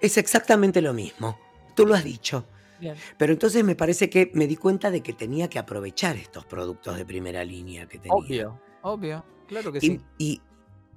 Es 0.00 0.16
exactamente 0.16 0.80
lo 0.82 0.92
mismo. 0.92 1.38
Tú 1.74 1.86
lo 1.86 1.94
has 1.94 2.04
dicho. 2.04 2.46
Bien. 2.80 2.96
Pero 3.18 3.32
entonces 3.32 3.62
me 3.64 3.76
parece 3.76 4.08
que 4.10 4.30
me 4.34 4.46
di 4.46 4.56
cuenta 4.56 4.90
de 4.90 5.02
que 5.02 5.12
tenía 5.12 5.48
que 5.48 5.58
aprovechar 5.58 6.16
estos 6.16 6.44
productos 6.46 6.96
de 6.96 7.04
primera 7.04 7.44
línea 7.44 7.86
que 7.86 7.98
tenía. 7.98 8.14
Obvio, 8.14 8.60
obvio. 8.82 9.24
Claro 9.46 9.70
que 9.72 9.78
Y, 9.78 9.80
sí. 9.80 10.00
y- 10.18 10.40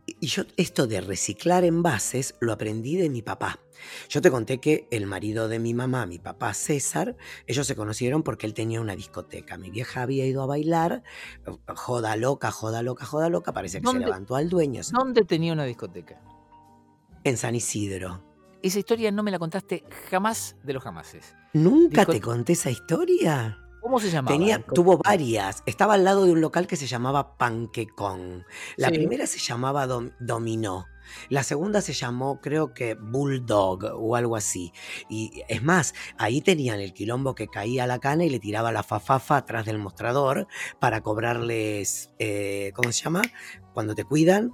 y 0.05 0.27
yo 0.27 0.43
esto 0.57 0.85
de 0.85 0.99
reciclar 0.99 1.63
envases 1.63 2.35
lo 2.41 2.51
aprendí 2.51 2.97
de 2.97 3.09
mi 3.09 3.21
papá. 3.21 3.59
Yo 4.09 4.21
te 4.21 4.29
conté 4.31 4.59
que 4.59 4.85
el 4.91 5.05
marido 5.07 5.47
de 5.47 5.59
mi 5.59 5.73
mamá, 5.73 6.05
mi 6.05 6.19
papá 6.19 6.53
César, 6.53 7.15
ellos 7.47 7.65
se 7.65 7.75
conocieron 7.75 8.21
porque 8.21 8.45
él 8.45 8.53
tenía 8.53 8.81
una 8.81 8.95
discoteca. 8.97 9.57
Mi 9.57 9.69
vieja 9.71 10.01
había 10.01 10.25
ido 10.25 10.43
a 10.43 10.45
bailar, 10.45 11.03
joda 11.75 12.15
loca, 12.17 12.51
joda 12.51 12.81
loca, 12.83 13.05
joda 13.05 13.29
loca, 13.29 13.53
parece 13.53 13.79
que 13.79 13.87
se 13.87 13.93
¿Dónde- 13.93 14.05
levantó 14.05 14.35
al 14.35 14.49
dueño 14.49 14.81
¿Dónde 14.91 15.23
tenía 15.23 15.53
una 15.53 15.63
discoteca? 15.65 16.21
en 17.23 17.37
San 17.37 17.55
Isidro. 17.55 18.21
Esa 18.63 18.79
historia 18.79 19.11
no 19.11 19.23
me 19.23 19.31
la 19.31 19.39
contaste 19.39 19.83
jamás 20.09 20.55
de 20.63 20.73
los 20.73 20.81
jamases. 20.83 21.35
¿Nunca 21.53 22.05
te 22.05 22.21
conté 22.21 22.53
esa 22.53 22.69
historia? 22.71 23.59
¿Cómo 23.81 23.99
se 23.99 24.09
llamaba? 24.09 24.33
Tenía, 24.37 24.63
tuvo 24.65 24.97
varias. 24.97 25.61
Estaba 25.65 25.95
al 25.95 26.05
lado 26.05 26.23
de 26.23 26.31
un 26.31 26.39
local 26.39 26.65
que 26.65 26.77
se 26.77 26.87
llamaba 26.87 27.37
Panquecón. 27.37 28.45
La 28.77 28.87
Sí. 28.87 28.95
primera 28.95 29.27
se 29.27 29.39
llamaba 29.39 29.85
Dom- 29.85 30.13
Dominó. 30.21 30.85
La 31.27 31.43
segunda 31.43 31.81
se 31.81 31.91
llamó, 31.91 32.39
creo 32.39 32.73
que 32.73 32.95
Bulldog 32.95 33.83
o 33.97 34.15
algo 34.15 34.37
así. 34.37 34.71
Y 35.09 35.43
es 35.49 35.61
más, 35.61 35.93
ahí 36.17 36.39
tenían 36.41 36.79
el 36.79 36.93
quilombo 36.93 37.35
que 37.35 37.49
caía 37.49 37.83
a 37.83 37.87
la 37.87 37.99
cana 37.99 38.23
y 38.23 38.29
le 38.29 38.39
tiraba 38.39 38.71
la 38.71 38.83
fafafa 38.83 39.35
atrás 39.35 39.65
del 39.65 39.77
mostrador 39.79 40.47
para 40.79 41.01
cobrarles, 41.01 42.11
eh, 42.19 42.71
¿cómo 42.73 42.93
se 42.93 43.03
llama? 43.03 43.21
Cuando 43.73 43.93
te 43.93 44.05
cuidan. 44.05 44.53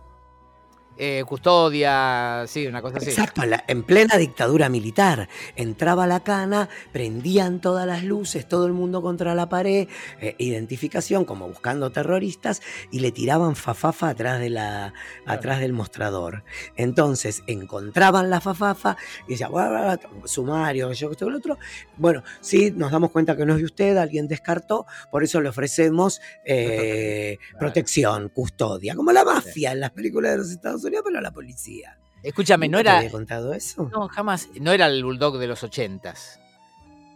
Eh, 1.02 1.24
custodia, 1.26 2.44
sí, 2.46 2.68
una 2.68 2.82
cosa 2.82 2.98
así. 2.98 3.10
Exacto, 3.10 3.42
en, 3.42 3.52
la- 3.52 3.64
en 3.70 3.84
plena 3.84 4.18
dictadura 4.18 4.68
militar. 4.68 5.30
Entraba 5.56 6.06
la 6.08 6.20
cana, 6.26 6.68
prendían 6.92 7.62
todas 7.62 7.88
las 7.88 8.04
luces, 8.04 8.46
todo 8.50 8.66
el 8.66 8.74
mundo 8.74 9.02
contra 9.02 9.34
la 9.34 9.48
pared, 9.48 9.88
eh, 10.20 10.36
identificación 10.40 11.24
como 11.24 11.48
buscando 11.48 11.90
terroristas 11.94 12.62
y 12.92 13.00
le 13.00 13.14
tiraban 13.14 13.56
fafafa 13.56 14.10
atrás, 14.10 14.42
de 14.42 14.50
la, 14.50 14.94
Claro. 15.24 15.40
atrás 15.40 15.60
del 15.62 15.72
mostrador. 15.72 16.44
Entonces 16.76 17.44
encontraban 17.48 18.30
la 18.30 18.42
fafafa 18.42 18.98
y 19.26 19.32
decían, 19.32 19.54
"Bla, 19.54 19.70
bla, 19.70 19.82
bla, 19.82 20.00
sumario, 20.26 20.92
yo 20.92 21.12
esto, 21.12 21.30
lo 21.30 21.38
otro. 21.38 21.58
Bueno, 21.96 22.24
sí, 22.42 22.72
nos 22.76 22.92
damos 22.92 23.12
cuenta 23.12 23.38
que 23.38 23.46
no 23.46 23.54
es 23.54 23.60
de 23.60 23.66
usted, 23.66 23.96
alguien 23.96 24.28
descartó, 24.28 24.86
por 25.10 25.24
eso 25.24 25.40
le 25.40 25.48
ofrecemos 25.48 26.20
eh, 26.44 27.38
protección, 27.58 28.28
custodia, 28.28 28.96
como 28.96 29.14
la 29.14 29.24
mafia 29.24 29.72
en 29.72 29.80
las 29.80 29.92
películas 29.92 30.32
de 30.34 30.38
los 30.40 30.52
Estados 30.52 30.84
Unidos, 30.84 30.89
pero 31.04 31.22
la 31.22 31.32
policía. 31.32 31.98
Escúchame, 32.24 32.68
no 32.68 32.78
¿Nunca 32.78 32.84
te 32.84 32.90
era. 32.90 32.98
había 33.00 33.12
contado 33.12 33.54
eso? 33.54 33.90
No, 33.92 34.08
jamás. 34.10 34.50
No 34.60 34.72
era 34.72 34.88
el 34.88 35.04
Bulldog 35.04 35.38
de 35.38 35.48
los 35.48 35.64
ochentas. 35.64 36.40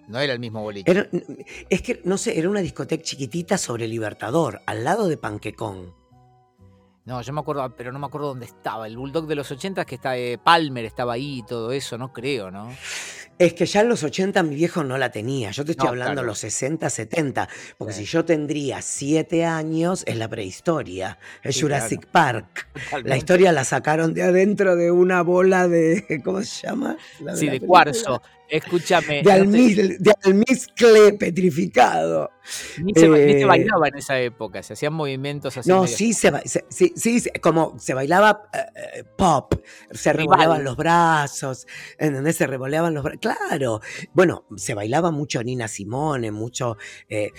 No 0.08 0.20
era 0.20 0.34
el 0.34 0.39
mismo 0.39 0.62
boliche. 0.62 0.89
Era- 0.92 1.08
es 1.70 1.82
que, 1.82 2.01
no 2.06 2.18
sé, 2.18 2.38
era 2.38 2.50
una 2.50 2.60
discoteca 2.62 3.03
chiquitita 3.03 3.58
sobre 3.58 3.88
Libertador, 3.88 4.62
al 4.65 4.84
lado 4.84 5.08
de 5.08 5.18
Panquecón. 5.18 5.94
No, 7.06 7.22
yo 7.22 7.34
me 7.34 7.42
acuerdo, 7.42 7.70
pero 7.75 7.92
no 7.92 8.00
me 8.00 8.06
acuerdo 8.06 8.27
dónde 8.30 8.46
estaba. 8.46 8.88
El 8.88 8.96
Bulldog 8.98 9.27
de 9.27 9.36
los 9.36 9.51
ochentas 9.51 9.86
que 9.86 9.96
está 9.96 10.18
eh, 10.18 10.38
Palmer 10.38 10.86
estaba 10.86 11.13
ahí 11.13 11.39
y 11.39 11.44
todo 11.44 11.72
eso, 11.74 11.98
no 11.98 12.13
creo, 12.13 12.50
¿no? 12.50 12.70
Es 13.39 13.53
que 13.53 13.65
ya 13.65 13.81
en 13.81 13.89
los 13.89 14.03
80 14.03 14.43
mi 14.43 14.55
viejo 14.55 14.83
no 14.83 14.97
la 14.97 15.11
tenía. 15.11 15.51
Yo 15.51 15.65
te 15.65 15.71
estoy 15.71 15.85
No, 15.85 15.89
hablando 15.89 16.13
claro. 16.13 16.27
los 16.27 16.39
60, 16.39 16.89
70. 16.89 17.49
Porque 17.77 17.93
Sí. 17.93 18.05
si 18.05 18.11
yo 18.11 18.23
tendría 18.25 18.81
7 18.81 19.43
años, 19.43 20.03
es 20.05 20.17
la 20.17 20.27
prehistoria. 20.29 21.17
Es 21.41 21.55
Sí, 21.55 21.61
Jurassic 21.61 22.05
Park. 22.07 22.67
La 22.75 22.81
Totalmente. 22.83 23.17
historia 23.17 23.51
la 23.51 23.63
sacaron 23.63 24.13
de 24.13 24.23
adentro 24.23 24.75
de 24.75 24.91
una 24.91 25.21
bola 25.23 25.67
de. 25.67 26.05
¿Cómo 26.23 26.41
se 26.43 26.67
llama? 26.67 26.95
La 27.21 27.35
Sí, 27.35 27.45
la 27.47 27.53
de 27.53 27.59
película. 27.59 27.67
cuarzo. 27.67 28.21
Escúchame. 28.53 29.24
De, 29.24 29.31
almizcle, 29.31 29.98
de 29.98 30.13
almizcle 30.24 31.13
petrificado. 31.13 32.29
Ni 32.83 32.93
se, 32.93 33.10
ni 33.10 33.33
se, 33.33 33.45
bailaba 33.45 33.88
en 33.88 33.98
esa 33.98 34.19
época, 34.19 34.62
se 34.62 34.74
hacían 34.74 34.93
movimientos 34.93 35.57
así. 35.57 35.67
No, 35.67 35.88
sí 35.88 36.13
se, 36.13 36.31
se, 36.48 36.63
sí, 36.69 36.93
sí, 36.95 37.31
como 37.41 37.79
se 37.79 37.95
bailaba 37.95 38.43
uh, 38.53 39.15
pop, 39.17 39.55
se 39.89 40.13
revoleaban 40.13 40.63
los 40.63 40.77
brazos, 40.77 41.65
¿entendés? 41.98 42.36
Se 42.36 42.45
revoleaban 42.45 42.93
los 42.93 43.03
brazos. 43.03 43.22
Claro. 43.22 43.81
Bueno, 44.13 44.45
se 44.55 44.75
bailaba 44.75 45.10
mucho 45.10 45.43
Nina 45.43 45.67
Simone, 45.67 46.29
mucho 46.31 46.77
eh, 47.10 47.31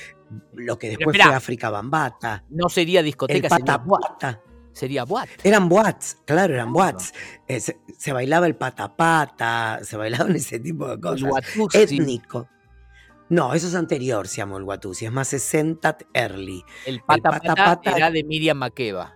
lo 0.53 0.81
que 0.81 0.89
después 0.89 1.17
fue 1.17 1.33
África 1.33 1.71
Bambata. 1.71 2.45
No 2.51 2.69
sería 2.69 3.05
discoteca, 3.05 3.57
el 3.57 3.65
pata, 3.65 4.43
sería 4.75 5.05
boat. 5.05 5.29
Eran 5.43 5.69
boats, 5.71 6.19
claro, 6.27 6.53
eran 6.53 6.73
boats. 6.73 7.15
Eh, 7.49 7.61
se, 7.61 7.79
se, 7.97 8.13
bailaba 8.13 8.47
el 8.47 8.57
patapata, 8.57 9.81
se 9.83 9.97
bailaban 9.97 10.37
ese 10.37 10.61
tipo 10.61 10.87
de 10.89 11.01
cosas. 11.01 11.31
Watusi. 11.31 11.79
Étnico. 11.79 12.49
No, 13.31 13.55
eso 13.55 13.69
es 13.69 13.75
anterior, 13.75 14.29
se 14.29 14.37
llamó 14.37 14.59
el 14.59 14.65
Watusi, 14.65 15.07
es 15.07 15.13
más 15.13 15.29
60 15.29 15.97
early. 16.13 16.63
El 16.85 17.01
patapata 17.01 17.55
pata, 17.55 17.65
pata, 17.77 17.97
era 17.97 18.11
de 18.11 18.23
Miriam 18.23 18.59
Makeba. 18.59 19.15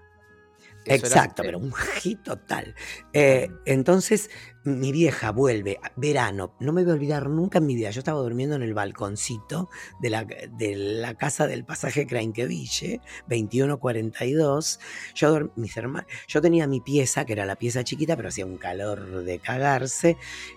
Exacto, 0.88 1.42
pero 1.42 1.59
un 1.59 1.73
hit 1.73 2.23
total. 2.23 2.75
Eh, 3.12 3.50
entonces, 3.64 4.30
mi 4.64 4.92
vieja 4.92 5.30
vuelve, 5.30 5.78
verano, 5.97 6.54
no 6.61 6.73
me 6.73 6.83
voy 6.83 6.92
a 6.92 6.95
olvidar 6.95 7.28
nunca 7.28 7.59
en 7.59 7.66
mi 7.66 7.75
vida, 7.75 7.90
yo 7.90 8.00
estaba 8.00 8.21
durmiendo 8.21 8.57
en 8.57 8.62
el 8.62 8.75
balconcito 8.75 9.68
de 10.00 10.11
la, 10.11 10.25
de 10.25 10.75
la 10.76 11.14
casa 11.14 11.47
del 11.47 11.64
pasaje 11.64 12.07
Crainqueville, 12.07 13.00
2142. 13.28 14.80
Yo, 15.14 15.50
mis 15.57 15.76
hermanos, 15.76 16.11
yo 16.26 16.40
tenía 16.40 16.66
mi 16.66 16.80
pieza, 16.80 17.25
que 17.25 17.33
era 17.33 17.47
la 17.47 17.57
pieza 17.57 17.85
chiquita, 17.85 18.16
pero 18.16 18.28
hacía 18.28 18.47
un 18.47 18.59
calor 18.59 19.25
de 19.25 19.38
cagarse, 19.38 20.16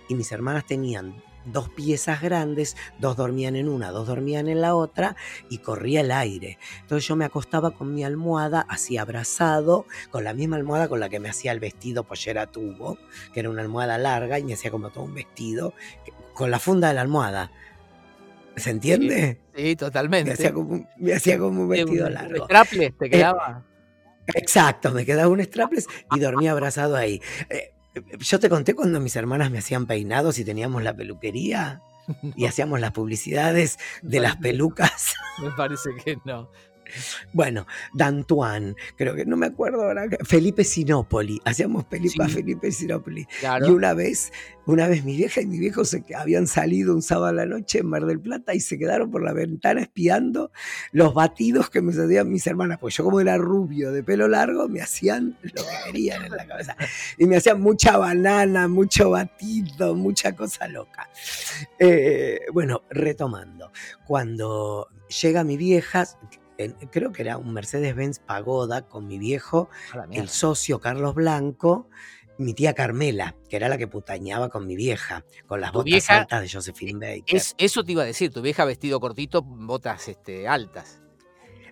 y 0.10 0.16
mis 0.16 0.32
hermanas 0.32 0.66
tenían 0.66 1.24
dos 1.46 1.70
piezas 1.70 2.22
grandes, 2.22 2.78
dos 3.00 3.18
dormían 3.18 3.56
en 3.56 3.70
una, 3.70 3.92
dos 3.92 4.08
dormían 4.08 4.48
en 4.48 4.62
la 4.62 4.76
otra 4.76 5.16
y 5.50 5.60
corría 5.60 6.02
el 6.02 6.12
aire. 6.12 6.58
Entonces 6.82 7.08
yo 7.08 7.16
me 7.16 7.26
acostaba 7.26 7.72
con 7.72 7.94
mi 7.94 8.04
almohada 8.04 8.66
así 8.70 8.98
abrazado, 8.98 9.86
con 10.10 10.24
la 10.24 10.34
misma 10.34 10.58
almohada 10.58 10.88
con 10.88 11.00
la 11.00 11.10
que 11.10 11.20
me 11.20 11.30
hacía 11.30 11.52
el 11.52 11.60
vestido 11.60 12.04
pollera 12.04 12.48
tubo, 12.48 12.98
que 13.34 13.40
era 13.40 13.50
una 13.50 13.62
almohada 13.62 13.98
larga 13.98 14.40
y 14.40 14.44
me 14.44 14.54
hacía 14.54 14.72
como 14.72 14.90
todo 14.90 15.04
un 15.04 15.14
vestido, 15.14 15.74
con 16.34 16.52
la 16.52 16.60
funda 16.60 16.90
de 16.90 16.96
la 16.96 17.02
almohada. 17.02 17.52
¿Se 18.56 18.70
entiende? 18.70 19.40
Sí, 19.56 19.64
sí 19.64 19.76
totalmente. 19.76 20.30
Me 20.30 20.34
hacía, 20.34 20.54
como, 20.54 20.90
me 20.98 21.14
hacía 21.14 21.40
como 21.40 21.62
un 21.64 21.70
vestido 21.70 22.08
un, 22.08 22.14
largo. 22.14 22.42
Un 22.42 22.46
strapless 22.46 22.98
te 22.98 23.10
quedaba. 23.10 23.64
Eh, 24.28 24.32
exacto, 24.36 24.92
me 24.92 25.06
quedaba 25.06 25.30
un 25.30 25.42
strapless 25.42 25.88
y 26.16 26.20
dormía 26.20 26.52
abrazado 26.52 26.96
ahí. 26.96 27.22
Eh, 27.50 27.71
yo 28.20 28.40
te 28.40 28.50
conté 28.50 28.74
cuando 28.74 29.00
mis 29.00 29.16
hermanas 29.16 29.52
me 29.52 29.60
hacían 29.60 29.86
peinados 29.86 30.40
y 30.40 30.46
teníamos 30.46 30.84
la 30.84 30.96
peluquería 30.96 31.82
y 32.36 32.46
hacíamos 32.46 32.80
las 32.80 32.92
publicidades 32.92 33.78
de 34.02 34.20
las 34.20 34.38
pelucas. 34.38 35.16
Me 35.42 35.52
parece 35.52 35.92
que 36.04 36.18
no. 36.26 36.50
Bueno, 37.34 37.68
Dantuan, 37.94 38.76
creo 38.98 39.16
que 39.16 39.26
no 39.26 39.38
me 39.38 39.48
acuerdo 39.48 39.84
ahora. 39.84 40.06
Felipe 40.24 40.64
Sinopoli, 40.64 41.42
hacíamos 41.46 41.86
películas 41.86 42.30
sí. 42.32 42.38
Felipe 42.38 42.72
Sinopoli. 42.72 43.26
Claro. 43.40 43.68
Y 43.68 43.72
una 43.72 43.94
vez, 43.94 44.32
una 44.66 44.88
vez 44.88 45.04
mi 45.04 45.16
vieja 45.16 45.42
y 45.42 45.46
mi 45.46 45.60
viejo 45.60 45.86
se 45.86 46.04
habían 46.16 46.48
salido 46.48 46.94
un 46.94 47.02
sábado 47.02 47.28
a 47.28 47.34
la 47.34 47.46
noche 47.46 47.80
en 47.80 47.88
Mar 47.88 48.06
del 48.06 48.20
Plata 48.20 48.54
y 48.54 48.60
se 48.60 48.78
quedaron 48.78 49.12
por 49.12 49.24
la 49.24 49.34
ventana 49.34 49.82
espiando 49.82 50.52
los 50.92 51.14
batidos 51.14 51.70
que 51.70 51.82
me 51.82 51.92
hacían 51.92 52.30
mis 52.30 52.46
hermanas. 52.48 52.78
Pues 52.80 52.96
yo, 52.96 53.04
como 53.04 53.20
era 53.20 53.38
rubio 53.38 53.92
de 53.92 54.04
pelo 54.04 54.28
largo, 54.28 54.68
me 54.68 54.82
hacían 54.82 55.38
lo 55.42 55.64
que 55.64 55.70
querían 55.86 56.26
en 56.26 56.32
la 56.32 56.46
cabeza. 56.46 56.76
Y 57.18 57.26
me 57.26 57.38
hacían 57.38 57.62
mucha 57.62 57.98
banana, 57.98 58.68
mucho 58.68 59.12
batido, 59.12 59.96
mucha 59.96 60.36
cosa 60.36 60.68
loca. 60.68 61.10
Eh, 61.80 62.40
bueno, 62.54 62.84
retomando, 62.90 63.72
cuando 64.06 64.88
llega 65.22 65.44
mi 65.44 65.58
vieja, 65.58 66.06
creo 66.92 67.12
que 67.12 67.22
era 67.22 67.38
un 67.38 67.54
Mercedes-Benz 67.54 68.20
Pagoda 68.20 68.82
con 68.88 69.08
mi 69.08 69.18
viejo, 69.18 69.70
el 70.12 70.30
socio 70.30 70.80
Carlos 70.80 71.16
Blanco, 71.16 71.88
mi 72.38 72.54
tía 72.54 72.74
Carmela, 72.74 73.36
que 73.50 73.56
era 73.58 73.70
la 73.70 73.78
que 73.78 73.88
putañaba 73.88 74.50
con 74.50 74.66
mi 74.66 74.76
vieja, 74.76 75.24
con 75.48 75.62
las 75.62 75.72
Tu 75.72 75.80
botas 75.80 75.86
vieja- 75.86 76.18
altas 76.22 76.42
de 76.42 76.50
Josephine 76.50 76.94
Baker. 77.18 77.36
Es, 77.36 77.54
eso 77.58 77.84
te 77.84 77.92
iba 77.92 78.02
a 78.04 78.06
decir, 78.06 78.32
tu 78.32 78.42
vieja 78.42 78.66
vestido 78.66 79.00
cortito, 79.00 79.42
botas 79.44 80.08
este, 80.08 80.48
altas. 80.48 81.02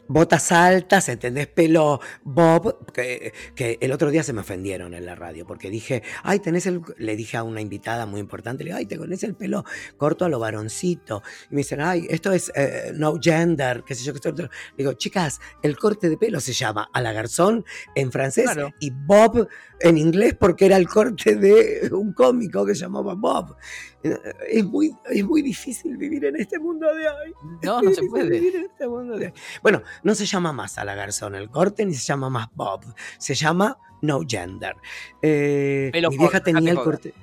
Botas 0.09 0.51
altas, 0.51 1.07
¿entendés? 1.07 1.45
Pelo 1.47 2.01
bob, 2.23 2.91
que, 2.91 3.31
que 3.55 3.77
el 3.79 3.91
otro 3.91 4.09
día 4.09 4.23
se 4.23 4.33
me 4.33 4.41
ofendieron 4.41 4.93
en 4.95 5.05
la 5.05 5.13
radio, 5.13 5.45
porque 5.45 5.69
dije, 5.69 6.01
ay, 6.23 6.39
tenés 6.39 6.65
el... 6.65 6.81
Le 6.97 7.15
dije 7.15 7.37
a 7.37 7.43
una 7.43 7.61
invitada 7.61 8.05
muy 8.07 8.19
importante, 8.19 8.63
le 8.63 8.69
digo, 8.71 8.77
ay, 8.79 8.85
te 8.87 8.97
tenés 8.97 9.23
el 9.23 9.35
pelo 9.35 9.63
corto 9.97 10.25
a 10.25 10.29
lo 10.29 10.39
varoncito. 10.39 11.21
Y 11.51 11.53
me 11.55 11.59
dicen, 11.59 11.79
ay, 11.79 12.07
esto 12.09 12.33
es 12.33 12.51
eh, 12.55 12.91
no 12.95 13.19
gender, 13.21 13.83
qué 13.85 13.93
sé 13.93 14.03
yo, 14.03 14.13
qué 14.13 14.19
sé 14.19 14.33
yo. 14.35 14.43
Le 14.43 14.49
digo, 14.77 14.93
chicas, 14.93 15.39
el 15.61 15.77
corte 15.77 16.09
de 16.09 16.17
pelo 16.17 16.39
se 16.39 16.53
llama 16.53 16.89
a 16.91 17.01
la 17.01 17.13
garzón 17.13 17.63
en 17.95 18.11
francés 18.11 18.45
Claro. 18.45 18.73
y 18.79 18.89
bob 18.91 19.47
en 19.79 19.97
inglés 19.97 20.35
porque 20.37 20.65
era 20.65 20.75
el 20.77 20.87
corte 20.87 21.35
de 21.35 21.89
un 21.93 22.13
cómico 22.13 22.65
que 22.65 22.73
se 22.73 22.81
llamaba 22.81 23.13
Bob. 23.13 23.55
Eh, 24.03 24.17
Es 24.49 24.65
muy, 24.65 24.95
es 25.09 25.23
muy 25.25 25.41
difícil 25.41 25.97
vivir 25.97 26.25
en 26.25 26.35
este 26.37 26.57
mundo 26.59 26.87
de 26.93 27.07
hoy. 27.09 27.33
No, 27.63 27.81
no 27.81 27.93
se 27.93 28.03
puede. 28.03 28.29
vivir 28.39 28.55
en 28.57 28.65
este 28.65 28.87
mundo 28.87 29.17
de 29.17 29.27
hoy. 29.27 29.33
Bueno, 29.61 29.81
no 30.03 30.15
se 30.15 30.25
llama 30.25 30.53
más 30.53 30.77
a 30.77 30.85
la 30.85 30.95
garzón 30.95 31.35
el 31.35 31.49
corte, 31.49 31.85
ni 31.85 31.93
se 31.93 32.05
llama 32.05 32.29
más 32.29 32.47
Bob. 32.55 32.81
Se 33.17 33.35
llama 33.35 33.77
No 34.01 34.21
Gender. 34.27 34.75
Eh, 35.21 35.89
Pelo 35.91 36.09
mi 36.09 36.17
vieja 36.17 36.41
tenía 36.41 36.71
el 36.71 36.77
corte. 36.79 37.13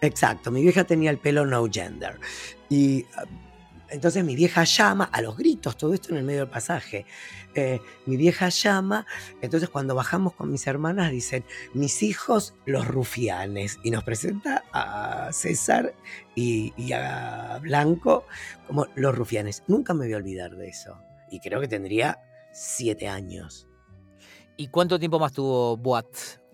Exacto, 0.00 0.50
mi 0.50 0.62
vieja 0.62 0.84
tenía 0.84 1.10
el 1.10 1.18
pelo 1.18 1.46
No 1.46 1.66
Gender. 1.70 2.18
Y 2.68 3.06
ah, 3.16 3.24
entonces 3.90 4.24
mi 4.24 4.34
vieja 4.34 4.64
llama 4.64 5.04
a 5.04 5.20
los 5.22 5.36
gritos, 5.36 5.76
todo 5.76 5.94
esto 5.94 6.10
en 6.10 6.18
el 6.18 6.24
medio 6.24 6.40
del 6.40 6.50
pasaje. 6.50 7.06
Eh, 7.54 7.80
mi 8.06 8.16
vieja 8.16 8.48
llama, 8.48 9.06
entonces 9.40 9.68
cuando 9.68 9.94
bajamos 9.94 10.34
con 10.34 10.50
mis 10.50 10.66
hermanas 10.66 11.10
dicen, 11.10 11.44
mis 11.72 12.02
hijos 12.02 12.54
los 12.66 12.86
rufianes, 12.86 13.78
y 13.82 13.90
nos 13.90 14.04
presenta 14.04 14.64
a 14.72 15.30
César 15.32 15.94
y, 16.34 16.72
y 16.76 16.92
a 16.92 17.58
Blanco 17.62 18.26
como 18.66 18.86
los 18.94 19.14
rufianes. 19.14 19.62
Nunca 19.66 19.94
me 19.94 20.06
voy 20.06 20.14
a 20.14 20.18
olvidar 20.18 20.56
de 20.56 20.68
eso. 20.68 20.98
Y 21.30 21.40
creo 21.40 21.60
que 21.60 21.68
tendría 21.68 22.20
siete 22.52 23.08
años. 23.08 23.68
¿Y 24.56 24.68
cuánto 24.68 24.98
tiempo 24.98 25.18
más 25.18 25.32
tuvo 25.32 25.76
Boat 25.76 26.06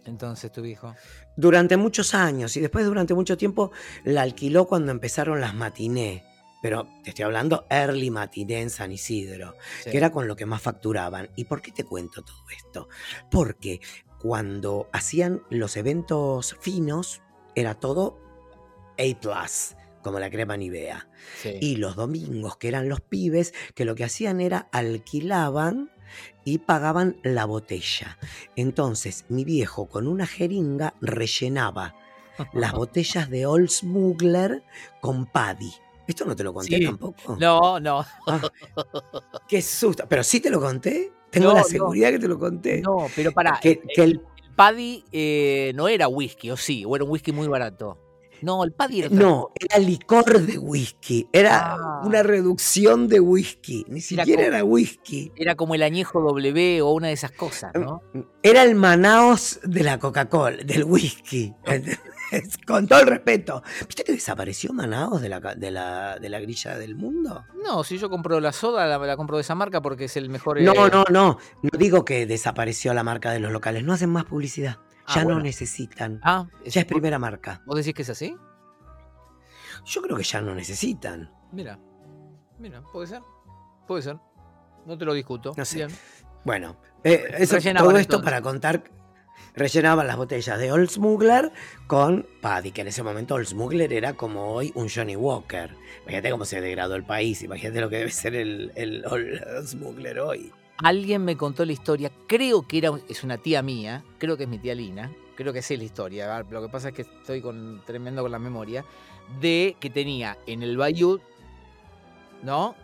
entonces 0.05 0.51
tu 0.51 0.65
hijo? 0.65 0.95
Durante 1.37 1.77
muchos 1.77 2.15
años, 2.15 2.57
y 2.57 2.61
después 2.61 2.85
durante 2.85 3.15
mucho 3.15 3.37
tiempo 3.37 3.71
la 4.05 4.23
alquiló 4.23 4.67
cuando 4.67 4.93
empezaron 4.93 5.41
las 5.41 5.55
matiné. 5.55 6.25
Pero 6.63 6.87
te 7.03 7.11
estoy 7.11 7.25
hablando 7.25 7.67
early 7.69 8.11
matiné 8.11 8.63
en 8.63 8.71
San 8.71 8.93
Isidro. 8.93 9.57
Sí. 9.83 9.91
que 9.91 9.97
era 9.99 10.11
con 10.11 10.29
lo 10.29 10.37
que 10.37 10.47
más 10.47 10.63
facturaban. 10.63 11.29
¿Y 11.37 11.45
por 11.45 11.61
qué 11.61 11.73
te 11.73 11.85
cuento 11.85 12.23
todo 12.23 12.45
esto? 12.57 12.89
Porque 13.31 13.81
cuando 14.21 14.89
hacían 14.93 15.43
los 15.51 15.77
eventos 15.77 16.57
finos, 16.61 17.21
era 17.57 17.75
todo 17.75 18.21
A, 18.97 19.47
como 20.03 20.21
la 20.21 20.31
crema 20.31 20.57
Nivea. 20.57 21.09
Sí. 21.43 21.59
Y 21.61 21.77
los 21.77 21.97
domingos, 21.97 22.57
que 22.57 22.69
eran 22.69 22.89
los 22.89 23.01
pibes, 23.01 23.53
que 23.75 23.85
lo 23.85 23.97
que 23.97 24.05
hacían 24.05 24.41
era 24.41 24.69
alquilaban 24.71 25.91
y 26.45 26.59
pagaban 26.59 27.17
la 27.23 27.45
botella. 27.45 28.19
Entonces, 28.57 29.25
mi 29.29 29.45
viejo 29.45 29.89
con 29.89 30.07
una 30.07 30.27
jeringa 30.27 30.95
rellenaba 31.01 31.97
las 32.53 32.73
botellas 32.73 33.31
de 33.31 33.47
Old 33.47 33.69
Smuggler 33.69 34.63
con 35.01 35.27
Paddy. 35.27 35.73
Esto 36.07 36.25
no 36.25 36.35
te 36.37 36.43
lo 36.45 36.53
conté 36.53 36.77
Sí. 36.79 36.85
tampoco. 36.85 37.37
No, 37.39 37.79
no, 37.81 38.05
Ah, 38.27 38.41
qué 39.49 39.63
susto. 39.63 40.05
Pero 40.09 40.23
sí 40.25 40.41
te 40.41 40.51
lo 40.51 40.61
conté. 40.61 41.13
Tengo 41.31 41.49
No, 41.49 41.55
la 41.55 41.61
no. 41.63 41.67
seguridad 41.69 42.11
que 42.11 42.19
te 42.19 42.29
lo 42.29 42.39
conté. 42.39 42.81
no, 42.83 43.07
pero 43.17 43.33
para. 43.33 43.59
que, 43.61 43.81
que 43.95 44.03
el, 44.03 44.21
Paddy 44.55 45.03
eh, 45.13 45.73
no 45.75 45.89
era 45.89 46.09
whisky, 46.09 46.51
o 46.51 46.57
sí, 46.59 46.85
o 46.87 46.95
era 46.95 47.05
un 47.05 47.11
whisky 47.11 47.33
muy 47.33 47.49
barato. 47.49 47.99
No, 48.43 48.65
el 48.65 48.73
Paddy 48.73 49.03
era 49.03 49.09
no, 49.11 49.51
era 49.59 49.79
licor 49.79 50.41
de 50.41 50.59
whisky. 50.59 51.29
Era 51.33 51.75
Ah. 51.75 52.03
una 52.05 52.23
reducción 52.25 53.07
de 53.09 53.21
whisky. 53.21 53.85
Ni 53.89 54.01
Era 54.01 54.25
siquiera 54.25 54.43
como- 54.43 54.49
era 54.57 54.65
whisky. 54.65 55.33
Era 55.37 55.55
como 55.55 55.75
el 55.77 55.83
añejo 55.85 56.21
W 56.21 56.83
o 56.83 56.91
una 56.91 57.07
de 57.07 57.13
esas 57.15 57.31
cosas, 57.31 57.73
¿no? 57.75 58.03
Era 58.43 58.65
el 58.65 58.75
Manaos 58.75 59.61
de 59.63 59.85
la 59.85 59.99
Coca-Cola, 60.01 60.57
del 60.65 60.85
whisky. 60.85 61.55
Con 62.67 62.87
todo 62.87 63.01
el 63.01 63.07
respeto. 63.07 63.63
¿Viste 63.87 64.05
que 64.05 64.13
desapareció 64.13 64.73
Manaos 64.73 65.21
de 65.21 65.29
la, 65.29 65.41
de 65.41 65.71
la, 65.71 66.19
de 66.19 66.29
la 66.29 66.41
grilla 66.41 66.77
del 66.79 66.95
mundo? 66.95 67.45
No, 67.65 67.85
si 67.85 67.99
yo 67.99 68.09
compro 68.11 68.41
la 68.41 68.53
soda, 68.53 68.87
la, 68.87 68.99
la 68.99 69.17
compro 69.17 69.37
de 69.37 69.43
esa 69.43 69.55
marca 69.55 69.81
porque 69.83 70.05
es 70.05 70.17
el 70.17 70.29
mejor. 70.31 70.61
No, 70.61 70.73
eh, 70.87 70.91
no, 70.93 71.05
no. 71.11 71.39
No 71.63 71.79
digo 71.79 72.05
que 72.05 72.27
desapareció 72.27 72.95
la 72.95 73.03
marca 73.05 73.31
de 73.33 73.41
los 73.41 73.53
locales. 73.53 73.85
No 73.85 73.93
hacen 73.93 74.11
más 74.11 74.25
publicidad. 74.25 74.79
Ah, 75.07 75.15
Ya 75.17 75.25
bueno. 75.25 75.39
no 75.39 75.45
necesitan. 75.45 76.21
Ah, 76.23 76.47
Ya 76.65 76.81
es 76.83 76.87
primera 76.87 77.19
marca. 77.19 77.63
¿Vos 77.67 77.77
decís 77.77 77.95
que 77.95 78.03
es 78.03 78.11
así? 78.11 78.37
Yo 79.85 80.01
creo 80.03 80.17
que 80.17 80.23
ya 80.23 80.41
no 80.41 80.55
necesitan. 80.55 81.31
Mira, 81.51 81.79
mira, 82.59 82.83
puede 82.93 83.09
ser. 83.09 83.21
Puede 83.87 84.03
ser. 84.03 84.17
No 84.87 84.97
te 84.97 85.05
lo 85.05 85.13
discuto. 85.13 85.53
No 85.57 85.65
sé. 85.65 85.77
Bien. 85.79 85.91
Bueno, 86.45 86.77
eh, 87.05 87.35
eso, 87.39 87.57
todo 87.59 87.91
esto 87.91 88.17
entonces. 88.17 88.21
para 88.25 88.41
contar. 88.43 88.83
Rellenaban 89.55 90.07
las 90.07 90.17
botellas 90.17 90.59
de 90.59 90.73
Old 90.73 90.91
Smuggler 90.91 91.53
con 91.87 92.27
Paddy, 92.41 92.73
que 92.73 92.83
en 92.83 92.89
ese 92.89 93.03
momento 93.03 93.35
Old 93.35 93.47
Smuggler 93.47 93.93
era 93.93 94.15
como 94.15 94.55
hoy 94.55 94.73
un 94.75 94.89
Johnny 94.89 95.17
Walker. 95.17 95.71
Imagínate 96.03 96.31
cómo 96.31 96.45
se 96.45 96.61
degradó 96.61 96.95
el 96.95 97.05
país, 97.05 97.43
imagínate 97.43 97.81
lo 97.81 97.91
que 97.91 97.97
debe 97.99 98.11
ser 98.11 98.35
el, 98.35 98.73
el 98.75 99.05
Old 99.07 99.67
Smuggler 99.67 100.21
hoy. 100.21 100.53
Alguien 100.79 101.25
me 101.25 101.37
contó 101.37 101.65
la 101.65 101.73
historia, 101.73 102.11
creo 102.27 102.67
que 102.67 102.79
era, 102.79 102.91
es 103.09 103.23
una 103.23 103.39
tía 103.39 103.63
mía, 103.63 104.03
creo 104.19 104.37
que 104.37 104.45
es 104.45 104.49
mi 104.49 104.59
tía 104.59 104.75
Lina, 104.75 105.13
creo 105.37 105.53
que 105.53 105.63
sé 105.63 105.77
la 105.77 105.85
historia, 105.85 106.43
lo 106.51 106.63
que 106.63 106.69
pasa 106.69 106.89
es 106.89 106.95
que 106.95 107.03
estoy 107.03 107.41
con, 107.41 107.83
tremendo 107.87 108.23
con 108.23 108.33
la 108.33 108.39
memoria, 108.39 108.85
de 109.41 109.77
que 109.79 109.91
tenía 109.91 110.39
en 110.47 110.63
el 110.63 110.77
Bayou, 110.77 111.21
¿no? 112.43 112.75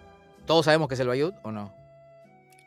¿Todos 0.46 0.64
sabemos 0.66 0.88
qué 0.88 0.94
es 0.94 1.00
el 1.00 1.08
Bayou 1.08 1.32
o 1.42 1.50
no? 1.50 1.74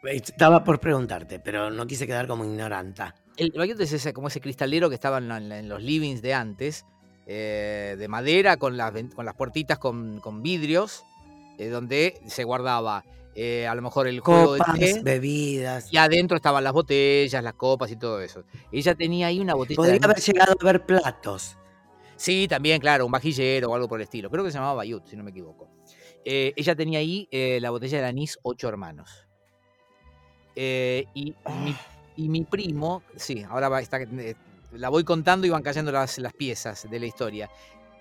Estaba 0.04 0.64
por 0.64 0.80
preguntarte, 0.80 1.40
pero 1.40 1.70
no 1.70 1.86
quise 1.86 2.08
quedar 2.08 2.28
como 2.28 2.44
ignoranta. 2.44 3.16
El 3.42 3.52
Bayou 3.58 3.76
es 3.82 3.92
ese, 3.92 4.14
como 4.14 4.28
ese 4.28 4.40
cristalero 4.40 4.88
que 4.88 4.96
estaba 4.96 5.18
en, 5.18 5.68
los 5.68 5.82
livings 5.82 6.22
de 6.22 6.36
antes, 6.36 6.86
eh, 7.26 7.96
de 7.98 8.08
madera, 8.08 8.58
con 8.58 8.78
las, 8.78 8.94
con 9.16 9.26
las 9.26 9.36
puertitas 9.36 9.80
con, 9.80 10.20
con 10.20 10.44
vidrios, 10.44 11.04
eh, 11.58 11.70
donde 11.70 12.22
se 12.28 12.44
guardaba 12.44 13.04
eh, 13.34 13.66
a 13.66 13.74
lo 13.74 13.82
mejor 13.82 14.08
el 14.08 14.20
juego 14.20 14.58
Copas, 14.58 14.78
de 14.78 14.94
té. 14.94 15.02
bebidas. 15.02 15.92
Y 15.92 15.98
adentro 15.98 16.38
estaban 16.38 16.64
las 16.64 16.74
botellas, 16.74 17.44
las 17.44 17.56
copas 17.56 17.90
y 17.92 17.96
todo 17.96 18.22
eso. 18.22 18.44
Ella 18.72 18.94
tenía 18.94 19.26
ahí 19.28 19.40
una 19.40 19.56
botella 19.56 19.78
Podría 19.78 20.00
haber 20.04 20.20
llegado 20.20 20.56
a 20.60 20.64
ver 20.64 20.86
platos. 20.86 21.58
Sí, 22.18 22.48
también, 22.48 22.80
claro, 22.80 23.08
un 23.08 23.12
vajillero 23.12 23.72
o 23.72 23.74
algo 23.74 23.88
por 23.88 24.00
el 24.00 24.04
estilo. 24.04 24.30
Creo 24.30 24.44
que 24.44 24.52
se 24.52 24.60
llamaba 24.60 24.76
Bayut, 24.76 25.08
si 25.08 25.16
no 25.16 25.24
me 25.24 25.32
equivoco. 25.32 25.68
Eh, 26.24 26.54
ella 26.56 26.76
tenía 26.76 27.00
ahí 27.00 27.28
eh, 27.32 27.58
la 27.60 27.72
botella 27.72 28.00
de 28.00 28.06
anís 28.06 28.38
Ocho 28.44 28.68
Hermanos. 28.68 29.26
Eh, 30.56 31.06
y, 31.16 31.34
mi, 31.64 31.76
y 32.26 32.30
mi 32.30 32.44
primo, 32.44 33.04
sí, 33.16 33.44
ahora 33.50 33.70
va, 33.70 33.82
está, 33.82 34.02
eh, 34.02 34.36
la 34.74 34.90
voy 34.90 35.04
contando 35.04 35.48
y 35.48 35.50
van 35.50 35.64
cayendo 35.64 35.92
las, 35.92 36.18
las 36.20 36.34
piezas 36.34 36.88
de 36.90 37.00
la 37.00 37.06
historia. 37.06 37.50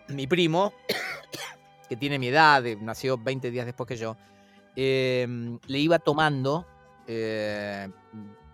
Mi 0.09 0.27
primo, 0.27 0.73
que 1.89 1.97
tiene 1.97 2.19
mi 2.19 2.29
edad, 2.29 2.65
eh, 2.67 2.77
nació 2.81 3.17
20 3.17 3.51
días 3.51 3.67
después 3.67 3.87
que 3.87 3.97
yo, 3.97 4.17
eh, 4.77 5.27
le 5.67 5.79
iba 5.79 5.99
tomando 5.99 6.67
eh, 7.07 7.89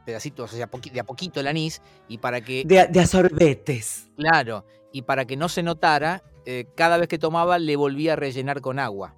pedacitos, 0.04 0.52
o 0.52 0.56
sea, 0.56 0.68
de 0.92 1.00
a 1.00 1.04
poquito 1.04 1.40
el 1.40 1.46
anís, 1.46 1.82
y 2.08 2.18
para 2.18 2.40
que 2.40 2.64
De, 2.64 2.86
de 2.86 3.06
sorbetes. 3.06 4.08
Claro, 4.16 4.64
y 4.92 5.02
para 5.02 5.24
que 5.24 5.36
no 5.36 5.48
se 5.48 5.62
notara, 5.62 6.22
eh, 6.44 6.68
cada 6.76 6.96
vez 6.96 7.08
que 7.08 7.18
tomaba 7.18 7.58
le 7.58 7.76
volvía 7.76 8.12
a 8.12 8.16
rellenar 8.16 8.60
con 8.60 8.78
agua. 8.78 9.14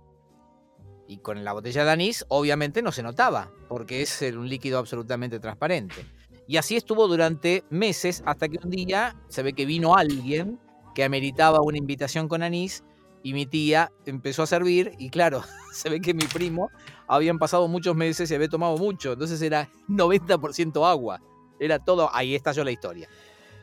Y 1.07 1.19
con 1.19 1.45
la 1.45 1.52
botella 1.52 1.85
de 1.85 1.90
anís, 1.90 2.25
obviamente 2.28 2.83
no 2.83 2.90
se 2.90 3.02
notaba, 3.02 3.50
porque 3.69 4.02
es 4.02 4.23
un 4.23 4.49
líquido 4.49 4.78
absolutamente 4.78 5.38
transparente. 5.40 6.05
Y 6.49 6.57
así 6.57 6.76
estuvo 6.76 7.07
durante 7.07 7.62
meses, 7.69 8.23
hasta 8.25 8.49
que 8.49 8.59
un 8.64 8.71
día 8.71 9.14
se 9.28 9.43
ve 9.43 9.52
que 9.52 9.67
vino 9.67 9.95
alguien 9.95 10.59
que 10.95 11.05
ameritaba 11.05 11.61
una 11.61 11.76
invitación 11.76 12.26
con 12.26 12.43
anís, 12.43 12.83
y 13.23 13.35
mi 13.35 13.45
tía 13.45 13.93
empezó 14.07 14.45
a 14.45 14.47
servir, 14.47 14.93
y 14.99 15.11
claro, 15.11 15.43
se 15.73 15.90
ve 15.90 16.00
que 16.00 16.14
mi 16.14 16.25
primo 16.25 16.71
habían 17.07 17.38
pasado 17.38 17.69
muchos 17.69 17.95
meses 17.95 18.31
y 18.31 18.35
había 18.35 18.49
tomado 18.49 18.78
mucho, 18.78 19.12
entonces 19.12 19.43
era 19.43 19.69
90% 19.88 20.88
agua. 20.88 21.21
Era 21.61 21.78
todo, 21.78 22.09
ahí 22.14 22.35
estalló 22.35 22.64
la 22.64 22.71
historia. 22.71 23.09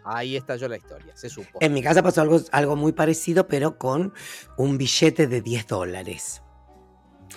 Ahí 0.04 0.36
estalló 0.36 0.68
la 0.68 0.78
historia, 0.78 1.18
se 1.18 1.28
supo. 1.30 1.58
En 1.62 1.74
mi 1.74 1.82
casa 1.82 2.04
pasó 2.04 2.22
algo, 2.22 2.40
algo 2.52 2.76
muy 2.76 2.92
parecido, 2.92 3.48
pero 3.48 3.80
con 3.80 4.14
un 4.58 4.78
billete 4.78 5.26
de 5.26 5.42
10 5.42 5.66
dólares. 5.66 6.44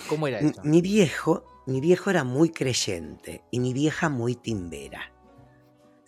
¿Cómo 0.07 0.27
era 0.27 0.39
eso? 0.39 0.61
Mi 0.63 0.81
viejo, 0.81 1.43
mi 1.65 1.81
viejo 1.81 2.11
era 2.11 2.23
muy 2.23 2.51
creyente 2.51 3.43
y 3.49 3.59
mi 3.59 3.73
vieja 3.73 4.09
muy 4.09 4.35
timbera. 4.35 5.11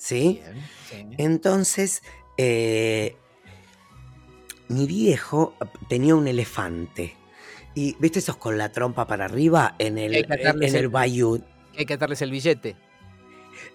¿Sí? 0.04 0.42
Bien, 0.44 0.64
sí. 0.90 1.16
Entonces, 1.20 2.02
eh, 2.38 3.16
mi 4.68 4.88
viejo 4.88 5.54
tenía 5.90 6.16
un 6.16 6.28
elefante. 6.28 7.16
Y, 7.76 7.96
¿viste 8.00 8.18
esos 8.20 8.36
con 8.38 8.58
la 8.58 8.72
trompa 8.72 9.06
para 9.06 9.26
arriba 9.26 9.76
en 9.78 10.00
el, 10.00 10.26
atarles 10.26 10.72
en 10.72 10.76
el 10.78 10.84
el- 10.86 10.90
bayou? 10.90 11.44
Hay 11.78 11.86
que 11.86 11.94
atarles 11.94 12.22
el 12.24 12.32
billete. 12.32 12.76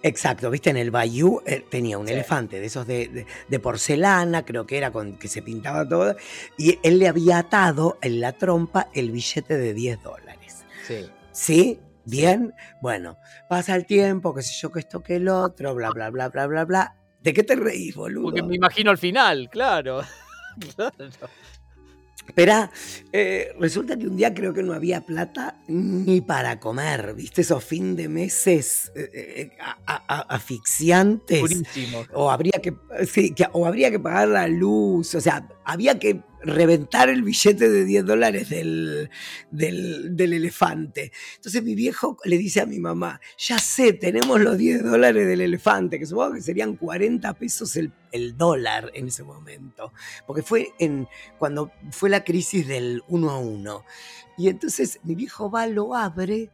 Exacto, 0.03 0.51
viste, 0.51 0.69
en 0.69 0.77
el 0.77 0.91
Bayou 0.91 1.41
eh, 1.45 1.63
tenía 1.69 1.97
un 1.97 2.07
Sí. 2.07 2.13
elefante 2.13 2.59
de 2.59 2.65
esos 2.65 2.85
de, 2.85 3.07
de- 3.07 3.25
de 3.47 3.59
porcelana, 3.59 4.43
creo 4.45 4.67
que 4.67 4.77
era 4.77 4.91
con 4.91 5.17
que 5.17 5.27
se 5.29 5.41
pintaba 5.41 5.87
todo, 5.87 6.15
y 6.57 6.77
él 6.83 6.99
le 6.99 7.07
había 7.07 7.37
atado 7.39 7.97
en 8.01 8.19
la 8.19 8.33
trompa 8.33 8.89
el 8.93 9.11
billete 9.11 9.57
de 9.57 9.73
10 9.73 10.03
dólares. 10.03 10.65
Sí. 10.85 11.07
¿Sí? 11.31 11.79
¿Bien? 12.09 12.53
Bueno, 12.81 13.17
pasa 13.49 13.75
el 13.75 13.85
tiempo, 13.85 14.33
qué 14.33 14.41
sé 14.41 14.53
yo, 14.59 14.71
que 14.71 14.79
esto, 14.79 15.03
que 15.03 15.17
el 15.17 15.27
otro, 15.27 15.75
bla, 15.75 15.89
bla, 15.91 16.09
bla, 16.09 16.29
bla, 16.29 16.47
bla, 16.47 16.63
bla. 16.65 16.95
¿De 17.21 17.33
qué 17.33 17.43
te 17.43 17.55
reís, 17.55 17.95
boludo? 17.95 18.23
Porque 18.23 18.43
me 18.43 18.55
imagino 18.55 18.91
al 18.91 18.97
final, 18.97 19.49
claro. 19.49 20.01
Claro. 20.75 20.91
Espera, 22.27 22.69
eh, 23.13 23.53
resulta 23.59 23.95
que 23.97 24.07
un 24.07 24.17
día 24.17 24.33
creo 24.33 24.53
que 24.53 24.61
no 24.63 24.73
había 24.73 25.01
plata 25.01 25.55
ni 25.67 26.19
para 26.19 26.59
comer, 26.59 27.13
¿viste? 27.13 27.41
Esos 27.41 27.63
fin 27.63 27.95
de 27.95 28.09
meses 28.09 28.91
eh, 28.95 29.09
eh, 29.13 29.57
a- 29.61 29.77
a- 29.85 30.03
a- 30.07 30.35
asfixiantes. 30.35 31.39
Purísimo. 31.39 32.03
o 32.13 32.29
habría 32.29 32.59
que, 32.61 32.73
sí, 33.05 33.33
que- 33.33 33.47
o 33.53 33.65
habría 33.65 33.91
que 33.91 33.99
pagar 33.99 34.27
la 34.29 34.47
luz, 34.47 35.15
o 35.15 35.21
sea, 35.21 35.47
había 35.63 35.99
que 35.99 36.21
reventar 36.41 37.09
el 37.09 37.23
billete 37.23 37.69
de 37.69 37.85
10 37.85 38.05
dólares 38.05 38.49
del, 38.49 39.09
del, 39.51 40.15
del 40.15 40.33
elefante. 40.33 41.11
Entonces 41.35 41.63
mi 41.63 41.75
viejo 41.75 42.17
le 42.23 42.37
dice 42.37 42.61
a 42.61 42.65
mi 42.65 42.79
mamá, 42.79 43.19
ya 43.37 43.59
sé, 43.59 43.93
tenemos 43.93 44.39
los 44.39 44.57
10 44.57 44.83
dólares 44.83 45.27
del 45.27 45.41
elefante, 45.41 45.99
que 45.99 46.05
supongo 46.05 46.33
que 46.33 46.41
serían 46.41 46.75
40 46.75 47.33
pesos 47.33 47.75
el, 47.75 47.91
el 48.11 48.37
dólar 48.37 48.91
en 48.93 49.07
ese 49.07 49.23
momento, 49.23 49.93
porque 50.25 50.43
fue 50.43 50.73
en, 50.79 51.07
cuando 51.37 51.71
fue 51.91 52.09
la 52.09 52.23
crisis 52.23 52.67
del 52.67 53.03
1 53.07 53.29
a 53.29 53.39
1. 53.39 53.85
Y 54.37 54.49
entonces 54.49 54.99
mi 55.03 55.15
viejo 55.15 55.49
va, 55.49 55.67
lo 55.67 55.95
abre, 55.95 56.51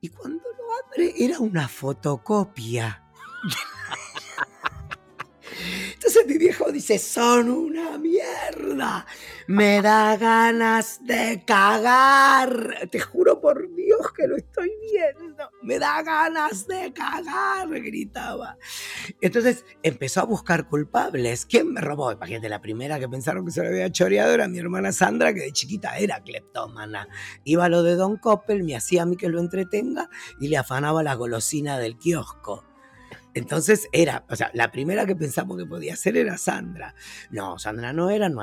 y 0.00 0.08
cuando 0.08 0.42
lo 0.42 0.86
abre 0.86 1.14
era 1.18 1.38
una 1.40 1.68
fotocopia. 1.68 3.04
Entonces 5.98 6.26
mi 6.28 6.38
viejo 6.38 6.70
dice, 6.70 6.96
son 6.96 7.50
una 7.50 7.98
mierda. 7.98 9.04
Me 9.48 9.82
da 9.82 10.16
ganas 10.16 11.04
de 11.04 11.42
cagar. 11.44 12.88
Te 12.88 13.00
juro 13.00 13.40
por 13.40 13.74
Dios 13.74 14.12
que 14.16 14.28
lo 14.28 14.36
estoy 14.36 14.70
viendo. 14.92 15.50
Me 15.60 15.80
da 15.80 16.00
ganas 16.04 16.68
de 16.68 16.92
cagar, 16.92 17.68
gritaba. 17.82 18.56
Entonces 19.20 19.64
empezó 19.82 20.20
a 20.20 20.26
buscar 20.26 20.68
culpables. 20.68 21.44
¿Quién 21.46 21.72
me 21.72 21.80
robó? 21.80 22.12
Imagínate, 22.12 22.48
la 22.48 22.60
primera 22.60 23.00
que 23.00 23.08
pensaron 23.08 23.44
que 23.44 23.50
se 23.50 23.64
lo 23.64 23.68
había 23.68 23.90
choreado 23.90 24.32
era 24.32 24.46
mi 24.46 24.60
hermana 24.60 24.92
Sandra, 24.92 25.34
que 25.34 25.40
de 25.40 25.52
chiquita 25.52 25.98
era 25.98 26.22
cleptómana. 26.22 27.08
Iba 27.42 27.64
a 27.64 27.68
lo 27.68 27.82
de 27.82 27.96
Don 27.96 28.18
Coppel, 28.18 28.62
me 28.62 28.76
hacía 28.76 29.02
a 29.02 29.06
mí 29.06 29.16
que 29.16 29.28
lo 29.28 29.40
entretenga 29.40 30.08
y 30.38 30.46
le 30.46 30.58
afanaba 30.58 31.02
la 31.02 31.14
golosina 31.14 31.76
del 31.76 31.98
kiosco. 31.98 32.67
Entonces 33.38 33.88
era, 33.92 34.24
o 34.28 34.34
sea, 34.34 34.50
la 34.52 34.72
primera 34.72 35.06
que 35.06 35.14
pensamos 35.14 35.56
que 35.56 35.64
podía 35.64 35.94
ser 35.94 36.16
era 36.16 36.36
Sandra. 36.36 36.92
No, 37.30 37.56
Sandra 37.56 37.92
no 37.92 38.10
era, 38.10 38.28
no, 38.28 38.40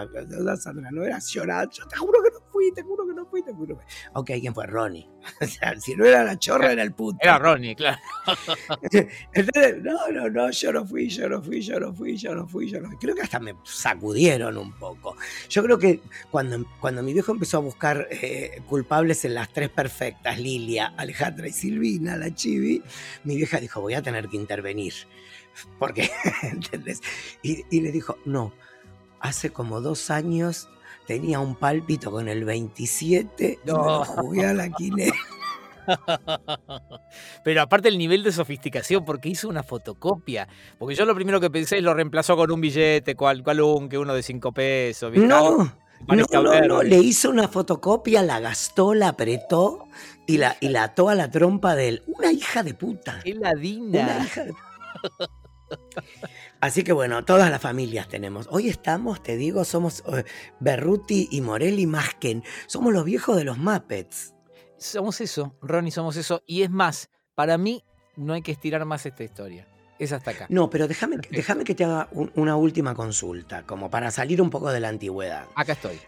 Sandra 0.56 0.90
no 0.90 1.04
era, 1.04 1.20
llorar. 1.20 1.70
Yo 1.70 1.86
te 1.86 1.98
juro 1.98 2.24
que 2.24 2.35
fui, 2.56 2.72
te 2.72 2.84
juro 2.84 3.06
que 3.06 3.14
no 3.14 3.26
fui, 3.26 3.44
te 3.44 3.54
juro 3.54 3.78
que. 3.78 3.86
Ok, 4.14 4.32
¿quién 4.40 4.54
fue? 4.54 4.66
Ronnie. 4.66 5.10
O 5.42 5.46
sea, 5.46 5.78
si 5.80 5.96
no 5.96 6.06
era 6.06 6.24
la 6.24 6.38
chorra, 6.40 6.72
era 6.72 6.84
el 6.84 6.94
puto. 6.94 7.18
Era 7.22 7.38
Ronnie, 7.38 7.76
claro. 7.76 7.98
Entonces, 9.34 9.84
no, 9.84 10.08
no, 10.12 10.30
no, 10.30 10.52
yo 10.52 10.72
no 10.72 10.86
fui, 10.86 11.10
yo 11.10 11.28
no 11.28 11.42
fui, 11.42 11.62
yo 11.62 11.80
no 11.80 11.94
fui, 11.94 12.16
yo 12.16 12.34
no 12.34 12.48
fui, 12.48 12.70
yo 12.70 12.80
no 12.80 12.88
fui. 12.90 12.98
Creo 12.98 13.16
que 13.16 13.24
hasta 13.24 13.40
me 13.40 13.56
sacudieron 13.64 14.58
un 14.58 14.72
poco. 14.74 15.18
Yo 15.50 15.64
creo 15.64 15.78
que 15.78 16.00
cuando, 16.32 16.64
cuando 16.80 17.04
mi 17.04 17.12
viejo 17.12 17.32
empezó 17.34 17.58
a 17.58 17.62
buscar 17.62 18.08
eh, 18.10 18.62
culpables 18.68 19.26
en 19.26 19.34
las 19.34 19.52
tres 19.52 19.70
perfectas, 19.70 20.40
Lilia, 20.40 20.94
Alejandra 20.96 21.48
y 21.48 21.52
Silvina, 21.52 22.16
la 22.16 22.34
chivi, 22.34 22.82
mi 23.26 23.36
vieja 23.36 23.60
dijo, 23.60 23.82
voy 23.82 23.96
a 23.96 24.02
tener 24.02 24.30
que 24.30 24.38
intervenir. 24.38 24.94
Porque, 25.80 26.10
¿entendés? 26.44 27.02
Y, 27.42 27.66
y 27.70 27.82
le 27.82 27.92
dijo, 27.92 28.18
no, 28.26 28.54
hace 29.20 29.50
como 29.50 29.82
dos 29.82 30.12
años 30.12 30.70
tenía 31.08 31.40
un 31.40 31.56
pálpito 31.56 32.12
con 32.12 32.28
el 32.28 32.46
27 32.46 33.60
y 33.64 33.68
me 33.68 33.74
No. 33.74 33.84
lo 33.86 34.06
jugué 34.06 34.46
a 34.46 34.54
la 34.54 34.70
quinela. 34.70 35.14
Pero 37.44 37.62
aparte 37.62 37.90
el 37.90 37.98
nivel 37.98 38.24
de 38.24 38.32
sofisticación, 38.32 39.06
porque 39.06 39.30
hizo 39.30 39.48
una 39.48 39.64
fotocopia. 39.64 40.48
Porque 40.80 40.96
yo 40.96 41.06
lo 41.06 41.14
primero 41.16 41.40
que 41.40 41.50
pensé 41.50 41.78
es 41.78 41.84
lo 41.84 41.94
reemplazó 41.94 42.36
con 42.36 42.52
un 42.52 42.62
billete, 42.62 43.16
cual, 43.16 43.44
cual 43.44 43.62
un, 43.62 43.90
que 43.90 43.98
uno 43.98 44.14
de 44.14 44.24
cinco 44.24 44.52
pesos. 44.52 45.12
¿viste? 45.12 45.28
No, 45.28 45.58
no, 46.08 46.26
no, 46.44 46.62
no, 46.68 46.84
le 46.84 46.98
hizo 46.98 47.30
una 47.30 47.48
fotocopia, 47.48 48.22
la 48.24 48.40
gastó, 48.40 48.94
la 48.94 49.10
apretó 49.10 49.86
y 50.28 50.38
la, 50.38 50.58
y 50.60 50.70
la 50.70 50.84
ató 50.86 51.10
a 51.10 51.16
la 51.16 51.30
trompa 51.30 51.76
de 51.76 51.88
él. 51.90 52.04
Una 52.08 52.32
hija 52.32 52.64
de 52.64 52.74
puta. 52.74 53.20
Qué 53.24 53.34
Una 53.34 53.52
ladina. 53.52 54.24
hija 54.26 54.44
de 54.46 54.54
Así 56.62 56.84
que 56.84 56.94
bueno, 56.94 57.24
todas 57.26 57.50
las 57.52 57.62
familias 57.62 58.08
tenemos. 58.08 58.48
Hoy 58.50 58.70
estamos, 58.70 59.22
te 59.22 59.36
digo, 59.38 59.64
somos 59.66 60.04
eh, 60.14 60.24
Berruti 60.60 61.28
y 61.32 61.42
Morelli 61.42 61.86
Masken. 61.86 62.44
Somos 62.68 62.94
los 62.94 63.06
viejos 63.06 63.36
de 63.38 63.44
los 63.44 63.58
Muppets. 63.58 64.34
Somos 64.78 65.22
eso, 65.22 65.56
Ronnie, 65.62 65.92
somos 65.92 66.16
eso. 66.18 66.44
Y 66.46 66.64
es 66.64 66.70
más, 66.70 67.10
para 67.36 67.58
mí 67.58 67.84
no 68.16 68.34
hay 68.34 68.42
que 68.42 68.52
estirar 68.52 68.84
más 68.86 69.06
esta 69.06 69.24
historia. 69.24 69.68
Es 69.98 70.12
hasta 70.12 70.32
acá. 70.32 70.46
No, 70.50 70.70
pero 70.70 70.88
déjame, 70.88 71.18
déjame 71.30 71.64
que 71.64 71.74
te 71.76 71.86
haga 71.86 72.10
un- 72.12 72.32
una 72.36 72.56
última 72.58 72.94
consulta, 72.96 73.64
como 73.64 73.90
para 73.90 74.12
salir 74.12 74.42
un 74.42 74.50
poco 74.50 74.70
de 74.72 74.80
la 74.82 74.90
antigüedad. 74.90 75.48
Acá 75.56 75.74
estoy. 75.74 76.00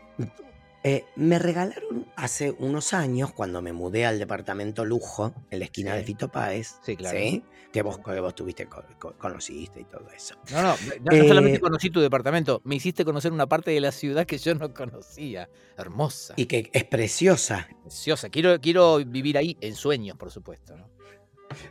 Eh, 0.83 1.05
me 1.15 1.37
regalaron 1.39 2.05
hace 2.15 2.51
unos 2.59 2.93
años, 2.93 3.33
cuando 3.33 3.61
me 3.61 3.73
mudé 3.73 4.05
al 4.05 4.19
departamento 4.19 4.85
lujo, 4.85 5.33
en 5.49 5.59
la 5.59 5.65
esquina 5.65 5.91
Sí. 5.93 5.97
de 5.97 6.03
Fito 6.03 6.29
Páez, 6.31 6.75
Sí, 6.83 6.95
claro. 6.95 7.17
¿sí? 7.17 7.43
que 7.73 7.81
vos, 7.81 7.99
que 7.99 8.19
vos 8.19 8.33
tuviste, 8.33 8.67
co- 8.67 8.83
co- 8.97 9.15
conociste 9.17 9.81
y 9.81 9.83
todo 9.83 10.09
eso. 10.15 10.35
No, 10.51 10.61
no, 10.61 10.77
no, 11.03 11.17
no 11.17 11.27
solamente 11.27 11.57
Eh, 11.57 11.61
conocí 11.61 11.89
tu 11.89 11.99
departamento, 11.99 12.61
me 12.63 12.75
hiciste 12.75 13.03
conocer 13.03 13.31
una 13.33 13.47
parte 13.47 13.71
de 13.71 13.81
la 13.81 13.91
ciudad 13.91 14.25
que 14.25 14.37
yo 14.37 14.55
no 14.55 14.73
conocía. 14.73 15.49
Hermosa, 15.77 16.33
Y 16.37 16.45
que 16.45 16.69
es 16.71 16.83
preciosa. 16.85 17.67
preciosa. 17.83 18.29
Quiero, 18.29 18.59
quiero 18.61 18.97
vivir 18.97 19.37
ahí 19.37 19.57
en 19.61 19.75
sueños, 19.75 20.15
por 20.17 20.31
supuesto. 20.31 20.75
¿no? 20.77 20.89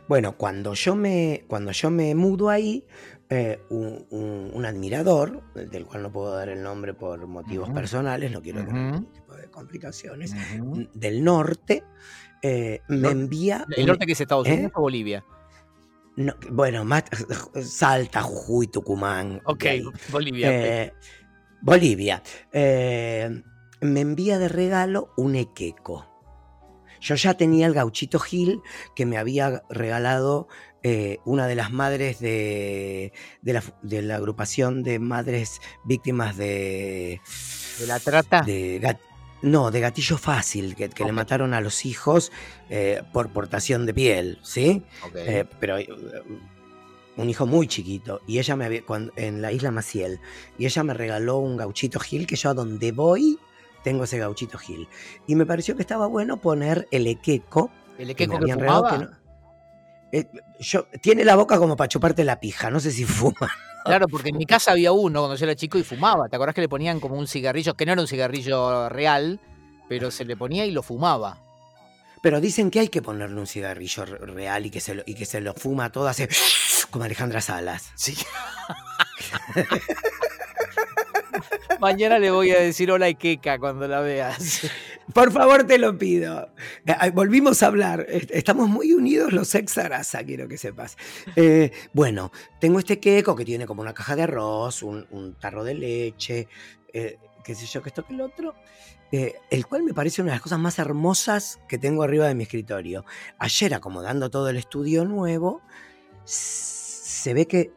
Bueno, 0.07 0.37
cuando 0.37 0.73
yo 0.75 0.95
me, 0.95 1.43
cuando 1.47 1.71
yo 1.71 1.89
me 1.89 2.13
mudo 2.15 2.49
ahí, 2.49 2.85
eh, 3.29 3.59
un, 3.69 4.05
un- 4.09 4.51
un 4.53 4.65
admirador, 4.65 5.43
del 5.53 5.85
cual 5.85 6.03
no 6.03 6.11
puedo 6.11 6.33
dar 6.35 6.49
el 6.49 6.61
nombre 6.63 6.93
por 6.93 7.25
motivos 7.27 7.69
personales, 7.71 8.31
no 8.31 8.41
quiero 8.41 8.59
tener 8.65 8.73
ningún 8.73 9.11
tipo 9.11 9.33
de 9.35 9.49
complicaciones, 9.49 10.33
del 10.93 11.23
norte, 11.23 11.83
eh, 12.41 12.81
me 12.87 13.09
envía... 13.09 13.65
¿El 13.75 13.85
norte 13.87 14.05
que 14.05 14.13
es 14.13 14.21
Estados 14.21 14.47
¿Eh? 14.47 14.53
Unidos 14.53 14.71
o 14.75 14.81
Bolivia? 14.81 15.25
no, 16.15 16.33
bueno, 16.49 16.83
más, 16.85 17.03
Salta, 17.61 18.21
Jujuy, 18.21 18.67
Tucumán. 18.67 19.41
Ok. 19.45 19.65
Bolivia. 20.11 20.93
Bolivia. 21.61 22.23
Me 22.53 24.01
envía 24.01 24.39
de 24.39 24.47
regalo 24.47 25.13
un 25.17 25.35
equeco. 25.35 26.07
Yo 26.99 27.13
ya 27.13 27.35
tenía 27.35 27.67
el 27.67 27.73
gauchito 27.75 28.17
Gil 28.19 28.61
que 28.95 29.05
me 29.05 29.17
había 29.19 29.61
regalado 29.69 30.47
eh, 30.89 31.19
una 31.25 31.47
de 31.47 31.55
las 31.55 31.71
madres 31.71 32.19
de, 32.19 33.11
de, 33.41 33.53
la, 33.53 33.63
de 33.81 34.01
la 34.01 34.15
agrupación 34.15 34.83
de 34.83 34.99
madres 34.99 35.59
víctimas 35.83 36.37
de, 36.37 37.19
¿De 37.79 37.87
la 37.87 37.99
trata? 37.99 38.41
de 38.41 38.79
gat- 38.81 38.99
no, 39.41 39.69
de 39.69 39.79
gatillo 39.81 40.17
fácil, 40.17 40.75
que, 40.75 40.89
que 40.89 41.03
le 41.03 41.11
mataron 41.11 41.53
a 41.53 41.59
los 41.61 41.85
hijos 41.85 42.31
eh, 42.69 43.01
por 43.11 43.29
portación 43.33 43.85
de 43.85 43.93
piel, 43.93 44.39
¿sí? 44.43 44.83
Eh, 45.15 45.45
pero 45.59 45.75
un 47.17 47.29
hijo 47.29 47.45
muy 47.45 47.67
chiquito 47.67 48.21
y 48.27 48.39
ella 48.39 48.55
me 48.55 48.65
había 48.65 48.83
cuando- 48.85 49.11
en 49.15 49.41
la 49.41 49.51
isla 49.51 49.71
Maciel 49.71 50.19
y 50.57 50.65
ella 50.67 50.83
me 50.83 50.93
regaló 50.93 51.37
un 51.39 51.57
gauchito 51.57 51.99
Gil 51.99 52.27
que 52.27 52.35
yo 52.35 52.51
a 52.51 52.53
donde 52.53 52.91
voy 52.91 53.39
tengo 53.83 54.03
ese 54.03 54.19
gauchito 54.19 54.57
Gil 54.59 54.87
y 55.25 55.35
me 55.35 55.45
pareció 55.45 55.75
que 55.75 55.81
estaba 55.81 56.05
bueno 56.07 56.37
poner 56.37 56.87
el 56.91 57.07
equeco 57.07 57.71
¿El 57.97 58.07
que 58.15 58.23
equeco 58.25 58.39
que 58.39 58.45
regalado 58.53 58.87
fumaba? 58.87 58.97
que 58.99 59.05
no- 59.05 59.26
Eh, 60.11 60.27
yo 60.59 60.85
tiene 61.01 61.25
la 61.25 61.35
boca 61.35 61.57
como 61.57 61.75
para 61.75 61.89
chuparte 61.89 62.23
la 62.23 62.39
pija 62.39 62.69
no 62.71 62.79
sé 62.79 62.91
si 62.91 63.03
fuma 63.05 63.51
Claro, 63.83 64.07
porque 64.07 64.29
en 64.29 64.37
mi 64.37 64.45
casa 64.45 64.71
había 64.71 64.91
uno 64.91 65.21
cuando 65.21 65.35
yo 65.37 65.45
era 65.45 65.55
chico 65.55 65.77
y 65.77 65.83
fumaba. 65.83 66.27
¿Te 66.27 66.35
acordás 66.35 66.53
que 66.53 66.59
le 66.59 66.67
ponían 66.67 66.99
como 66.99 67.15
un 67.15 67.25
cigarrillo, 67.25 67.73
que 67.75 67.85
no 67.85 67.93
era 67.93 68.01
un 68.01 68.07
cigarrillo 68.09 68.89
real, 68.89 69.39
pero 69.87 70.11
se 70.11 70.25
le 70.25 70.35
ponía 70.35 70.65
y 70.65 70.71
lo 70.71 70.83
fumaba? 70.83 71.37
pero 72.21 72.41
dicen 72.41 72.69
que 72.71 72.81
hay 72.81 72.89
que 72.89 73.01
ponerle 73.01 73.39
un 73.39 73.47
cigarrillo 73.47 74.03
re- 74.03 74.17
real 74.17 74.65
y 74.65 74.71
que 74.71 74.81
se 74.81 74.95
lo, 74.95 75.03
y 75.05 75.13
que 75.13 75.25
se 75.25 75.39
lo 75.39 75.53
fuma 75.53 75.89
todo 75.91 76.07
hace 76.09 76.27
como 76.91 77.05
Alejandra 77.05 77.39
Salas 77.39 77.91
Sí. 77.95 78.17
Mañana 81.79 82.19
le 82.19 82.29
voy 82.31 82.51
a 82.51 82.59
decir 82.59 82.91
hola 82.91 83.05
Ikeka 83.05 83.57
cuando 83.59 83.87
la 83.87 84.01
veas. 84.01 84.61
Por 85.13 85.31
favor, 85.31 85.63
te 85.65 85.77
lo 85.77 85.97
pido. 85.97 86.49
Eh, 86.85 87.09
volvimos 87.11 87.63
a 87.63 87.67
hablar. 87.67 88.05
Est- 88.09 88.31
Estamos 88.31 88.67
muy 88.67 88.91
unidos 88.93 89.31
los 89.31 89.53
ex 89.55 89.71
Sarasa, 89.73 90.23
quiero 90.23 90.47
que 90.47 90.57
sepas. 90.57 90.97
Eh, 91.35 91.71
bueno, 91.93 92.31
tengo 92.59 92.79
este 92.79 92.99
queco 92.99 93.35
que 93.35 93.45
tiene 93.45 93.65
como 93.65 93.81
una 93.81 93.93
caja 93.93 94.15
de 94.15 94.23
arroz, 94.23 94.83
un, 94.83 95.35
tarro 95.39 95.63
de 95.63 95.75
leche, 95.75 96.47
eh, 96.93 97.17
qué 97.43 97.55
sé 97.55 97.65
yo, 97.65 97.81
que 97.81 97.89
esto 97.89 98.05
que 98.05 98.13
el 98.13 98.21
otro. 98.21 98.53
el 99.11 99.65
cual 99.67 99.83
me 99.83 99.93
parece 99.93 100.21
una 100.21 100.31
de 100.31 100.35
las 100.35 100.41
cosas 100.41 100.59
más 100.59 100.77
hermosas 100.79 101.59
que 101.69 101.77
tengo 101.77 102.03
arriba 102.03 102.27
de 102.27 102.35
mi 102.35 102.43
escritorio. 102.43 103.05
Ayer, 103.39 103.73
acomodando 103.73 104.29
todo 104.29 104.49
el 104.49 104.57
estudio 104.57 105.05
nuevo, 105.05 105.61
se 106.25 107.33
ve 107.33 107.47
que 107.47 107.71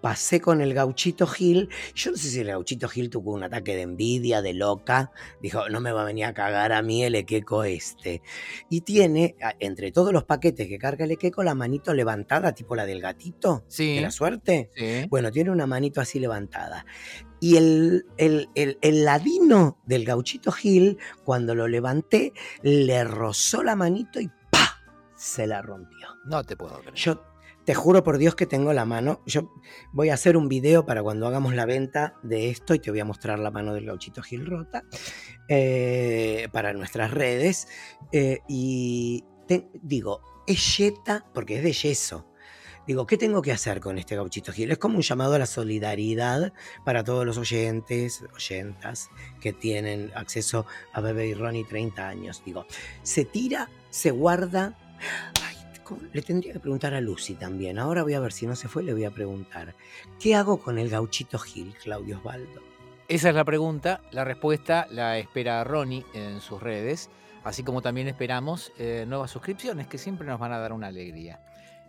pasé 0.00 0.40
con 0.40 0.60
el 0.60 0.74
gauchito 0.74 1.26
Gil. 1.26 1.68
Yo 1.94 2.10
no 2.10 2.16
sé 2.16 2.28
si 2.28 2.40
el 2.40 2.48
gauchito 2.48 2.88
Gil 2.88 3.10
tuvo 3.10 3.32
un 3.32 3.42
ataque 3.42 3.76
de 3.76 3.82
envidia, 3.82 4.42
de 4.42 4.54
loca, 4.54 5.12
Dijo, 5.40 5.68
no 5.68 5.80
me 5.80 5.92
va 5.92 6.02
a 6.02 6.04
venir 6.06 6.24
a 6.24 6.34
cagar 6.34 6.72
a 6.72 6.82
mí 6.82 7.04
el 7.04 7.14
equeco 7.14 7.64
este. 7.64 8.22
Y 8.70 8.80
tiene, 8.82 9.36
entre 9.60 9.92
todos 9.92 10.12
los 10.12 10.24
paquetes 10.24 10.68
que 10.68 10.78
carga 10.78 11.04
el 11.04 11.10
equeco, 11.12 11.42
la 11.42 11.54
manito 11.54 11.92
levantada, 11.94 12.52
tipo 12.54 12.74
la 12.74 12.86
del 12.86 13.00
gatito 13.00 13.64
Sí. 13.68 13.96
de 13.96 14.00
la 14.00 14.10
suerte. 14.10 14.70
Sí. 14.74 15.06
Bueno, 15.08 15.30
tiene 15.30 15.50
una 15.50 15.66
manito 15.66 16.00
así 16.00 16.18
levantada. 16.18 16.86
Y 17.40 17.56
el, 17.56 18.06
el, 18.16 18.48
el- 18.54 18.78
el 18.80 19.04
ladino 19.04 19.78
del 19.84 20.04
gauchito 20.04 20.50
Gil, 20.50 20.96
cuando 21.24 21.54
lo 21.54 21.68
levanté, 21.68 22.32
le 22.62 23.04
rozó 23.04 23.62
la 23.62 23.76
manito 23.76 24.18
y 24.20 24.28
¡pa! 24.50 24.80
Se 25.14 25.46
la 25.46 25.60
rompió. 25.60 26.08
No 26.24 26.42
te 26.42 26.56
puedo 26.56 26.78
creer. 26.80 26.94
Yo 26.94 27.22
te 27.64 27.74
juro 27.74 28.04
por 28.04 28.18
Dios 28.18 28.34
que 28.34 28.46
tengo 28.46 28.72
la 28.72 28.84
mano. 28.84 29.20
Yo 29.26 29.52
voy 29.92 30.10
a 30.10 30.14
hacer 30.14 30.36
un 30.36 30.48
video 30.48 30.84
para 30.84 31.02
cuando 31.02 31.26
hagamos 31.26 31.54
la 31.54 31.64
venta 31.66 32.14
de 32.22 32.50
esto 32.50 32.74
y 32.74 32.78
te 32.78 32.90
voy 32.90 33.00
a 33.00 33.04
mostrar 33.04 33.38
la 33.38 33.50
mano 33.50 33.72
del 33.74 33.86
gauchito 33.86 34.22
Gil 34.22 34.46
rota 34.46 34.84
eh, 35.48 36.48
para 36.52 36.72
nuestras 36.72 37.10
redes. 37.10 37.68
Eh, 38.12 38.40
y 38.48 39.24
te- 39.48 39.68
digo, 39.82 40.20
es 40.46 40.76
yeta 40.78 41.24
porque 41.32 41.56
es 41.56 41.62
de 41.62 41.72
yeso. 41.72 42.26
Digo, 42.86 43.06
¿qué 43.06 43.16
tengo 43.16 43.40
que 43.40 43.50
hacer 43.50 43.80
con 43.80 43.96
este 43.96 44.14
gauchito 44.14 44.52
Gil? 44.52 44.70
Es 44.70 44.76
como 44.76 44.96
un 44.96 45.02
llamado 45.02 45.32
a 45.34 45.38
la 45.38 45.46
solidaridad 45.46 46.52
para 46.84 47.02
todos 47.02 47.24
los 47.24 47.38
oyentes, 47.38 48.22
oyentas 48.34 49.08
que 49.40 49.54
tienen 49.54 50.12
acceso 50.14 50.66
a 50.92 51.00
Bebe 51.00 51.26
y 51.28 51.32
Ronnie 51.32 51.64
30 51.64 52.06
años. 52.06 52.42
Digo, 52.44 52.66
se 53.02 53.24
tira, 53.24 53.70
se 53.88 54.10
guarda. 54.10 54.76
Le 56.12 56.22
tendría 56.22 56.52
que 56.52 56.60
preguntar 56.60 56.94
a 56.94 57.00
Lucy 57.00 57.34
también. 57.34 57.78
Ahora 57.78 58.02
voy 58.02 58.14
a 58.14 58.20
ver 58.20 58.32
si 58.32 58.46
no 58.46 58.56
se 58.56 58.68
fue, 58.68 58.82
le 58.82 58.92
voy 58.92 59.04
a 59.04 59.10
preguntar. 59.10 59.74
¿Qué 60.20 60.34
hago 60.34 60.58
con 60.60 60.78
el 60.78 60.88
gauchito 60.88 61.38
Gil, 61.38 61.74
Claudio 61.82 62.18
Osvaldo? 62.18 62.62
Esa 63.08 63.28
es 63.28 63.34
la 63.34 63.44
pregunta. 63.44 64.00
La 64.10 64.24
respuesta 64.24 64.86
la 64.90 65.18
espera 65.18 65.62
Ronnie 65.64 66.04
en 66.14 66.40
sus 66.40 66.62
redes. 66.62 67.10
Así 67.42 67.62
como 67.62 67.82
también 67.82 68.08
esperamos 68.08 68.72
eh, 68.78 69.04
nuevas 69.06 69.30
suscripciones 69.30 69.86
que 69.86 69.98
siempre 69.98 70.26
nos 70.26 70.40
van 70.40 70.52
a 70.52 70.58
dar 70.58 70.72
una 70.72 70.86
alegría. 70.86 71.40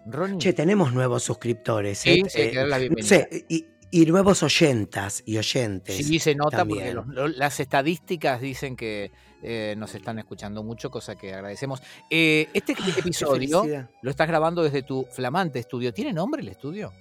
Ronnie. 0.05 0.37
Che, 0.37 0.53
tenemos 0.53 0.93
nuevos 0.93 1.23
suscriptores. 1.23 1.99
Sí, 1.99 2.23
¿eh? 2.35 2.89
no 2.89 3.03
sé, 3.03 3.45
y, 3.49 3.65
y 3.91 4.05
nuevos 4.05 4.43
oyentas 4.43 5.23
y 5.25 5.37
oyentes. 5.37 5.95
Sí, 5.95 6.19
se 6.19 6.35
nota 6.35 6.57
también. 6.57 6.95
porque 6.95 7.13
los- 7.13 7.37
las 7.37 7.59
estadísticas 7.59 8.41
dicen 8.41 8.75
que 8.75 9.11
eh, 9.47 9.75
nos 9.77 9.93
están 9.93 10.17
escuchando 10.17 10.63
mucho, 10.63 10.89
cosa 10.89 11.15
que 11.15 11.33
agradecemos. 11.33 11.81
Eh, 12.09 12.47
este 12.53 12.73
Ah, 12.79 12.89
episodio 12.97 13.87
lo 14.01 14.09
estás 14.09 14.27
grabando 14.27 14.63
desde 14.63 14.81
tu 14.81 15.05
flamante 15.11 15.59
estudio. 15.59 15.93
¿Tiene 15.93 16.13
nombre 16.13 16.41
el 16.41 16.47
estudio? 16.49 16.91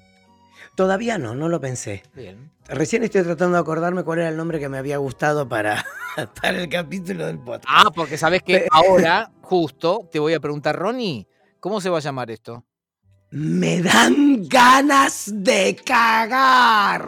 Todavía 0.75 1.19
no, 1.19 1.35
no 1.35 1.49
lo 1.49 1.61
pensé. 1.61 2.03
Bien. 2.15 2.51
Recién 2.69 3.03
estoy 3.05 3.23
tratando 3.23 3.57
de 3.57 3.61
acordarme 3.61 4.03
cuál 4.03 4.19
era 4.21 4.29
el 4.29 4.37
nombre 4.37 4.59
que 4.59 4.69
me 4.69 4.79
había 4.79 4.97
gustado 4.99 5.49
para, 5.49 5.85
para 6.43 6.61
el 6.63 6.69
capítulo 6.69 7.27
del 7.27 7.39
podcast. 7.39 7.65
Ah, 7.69 7.91
porque 7.95 8.19
sabes 8.19 8.43
que 8.43 8.67
ahora, 8.71 9.31
justo, 9.43 10.09
te 10.11 10.19
voy 10.19 10.35
a 10.35 10.41
preguntar, 10.41 10.77
Ronnie, 10.77 11.27
¿cómo 11.61 11.81
se 11.81 11.89
va 11.91 11.99
a 11.99 12.01
llamar 12.01 12.31
esto? 12.31 12.65
Me 13.37 13.83
dan 13.83 14.47
ganas 14.47 15.27
de 15.27 15.75
cagar. 15.75 17.03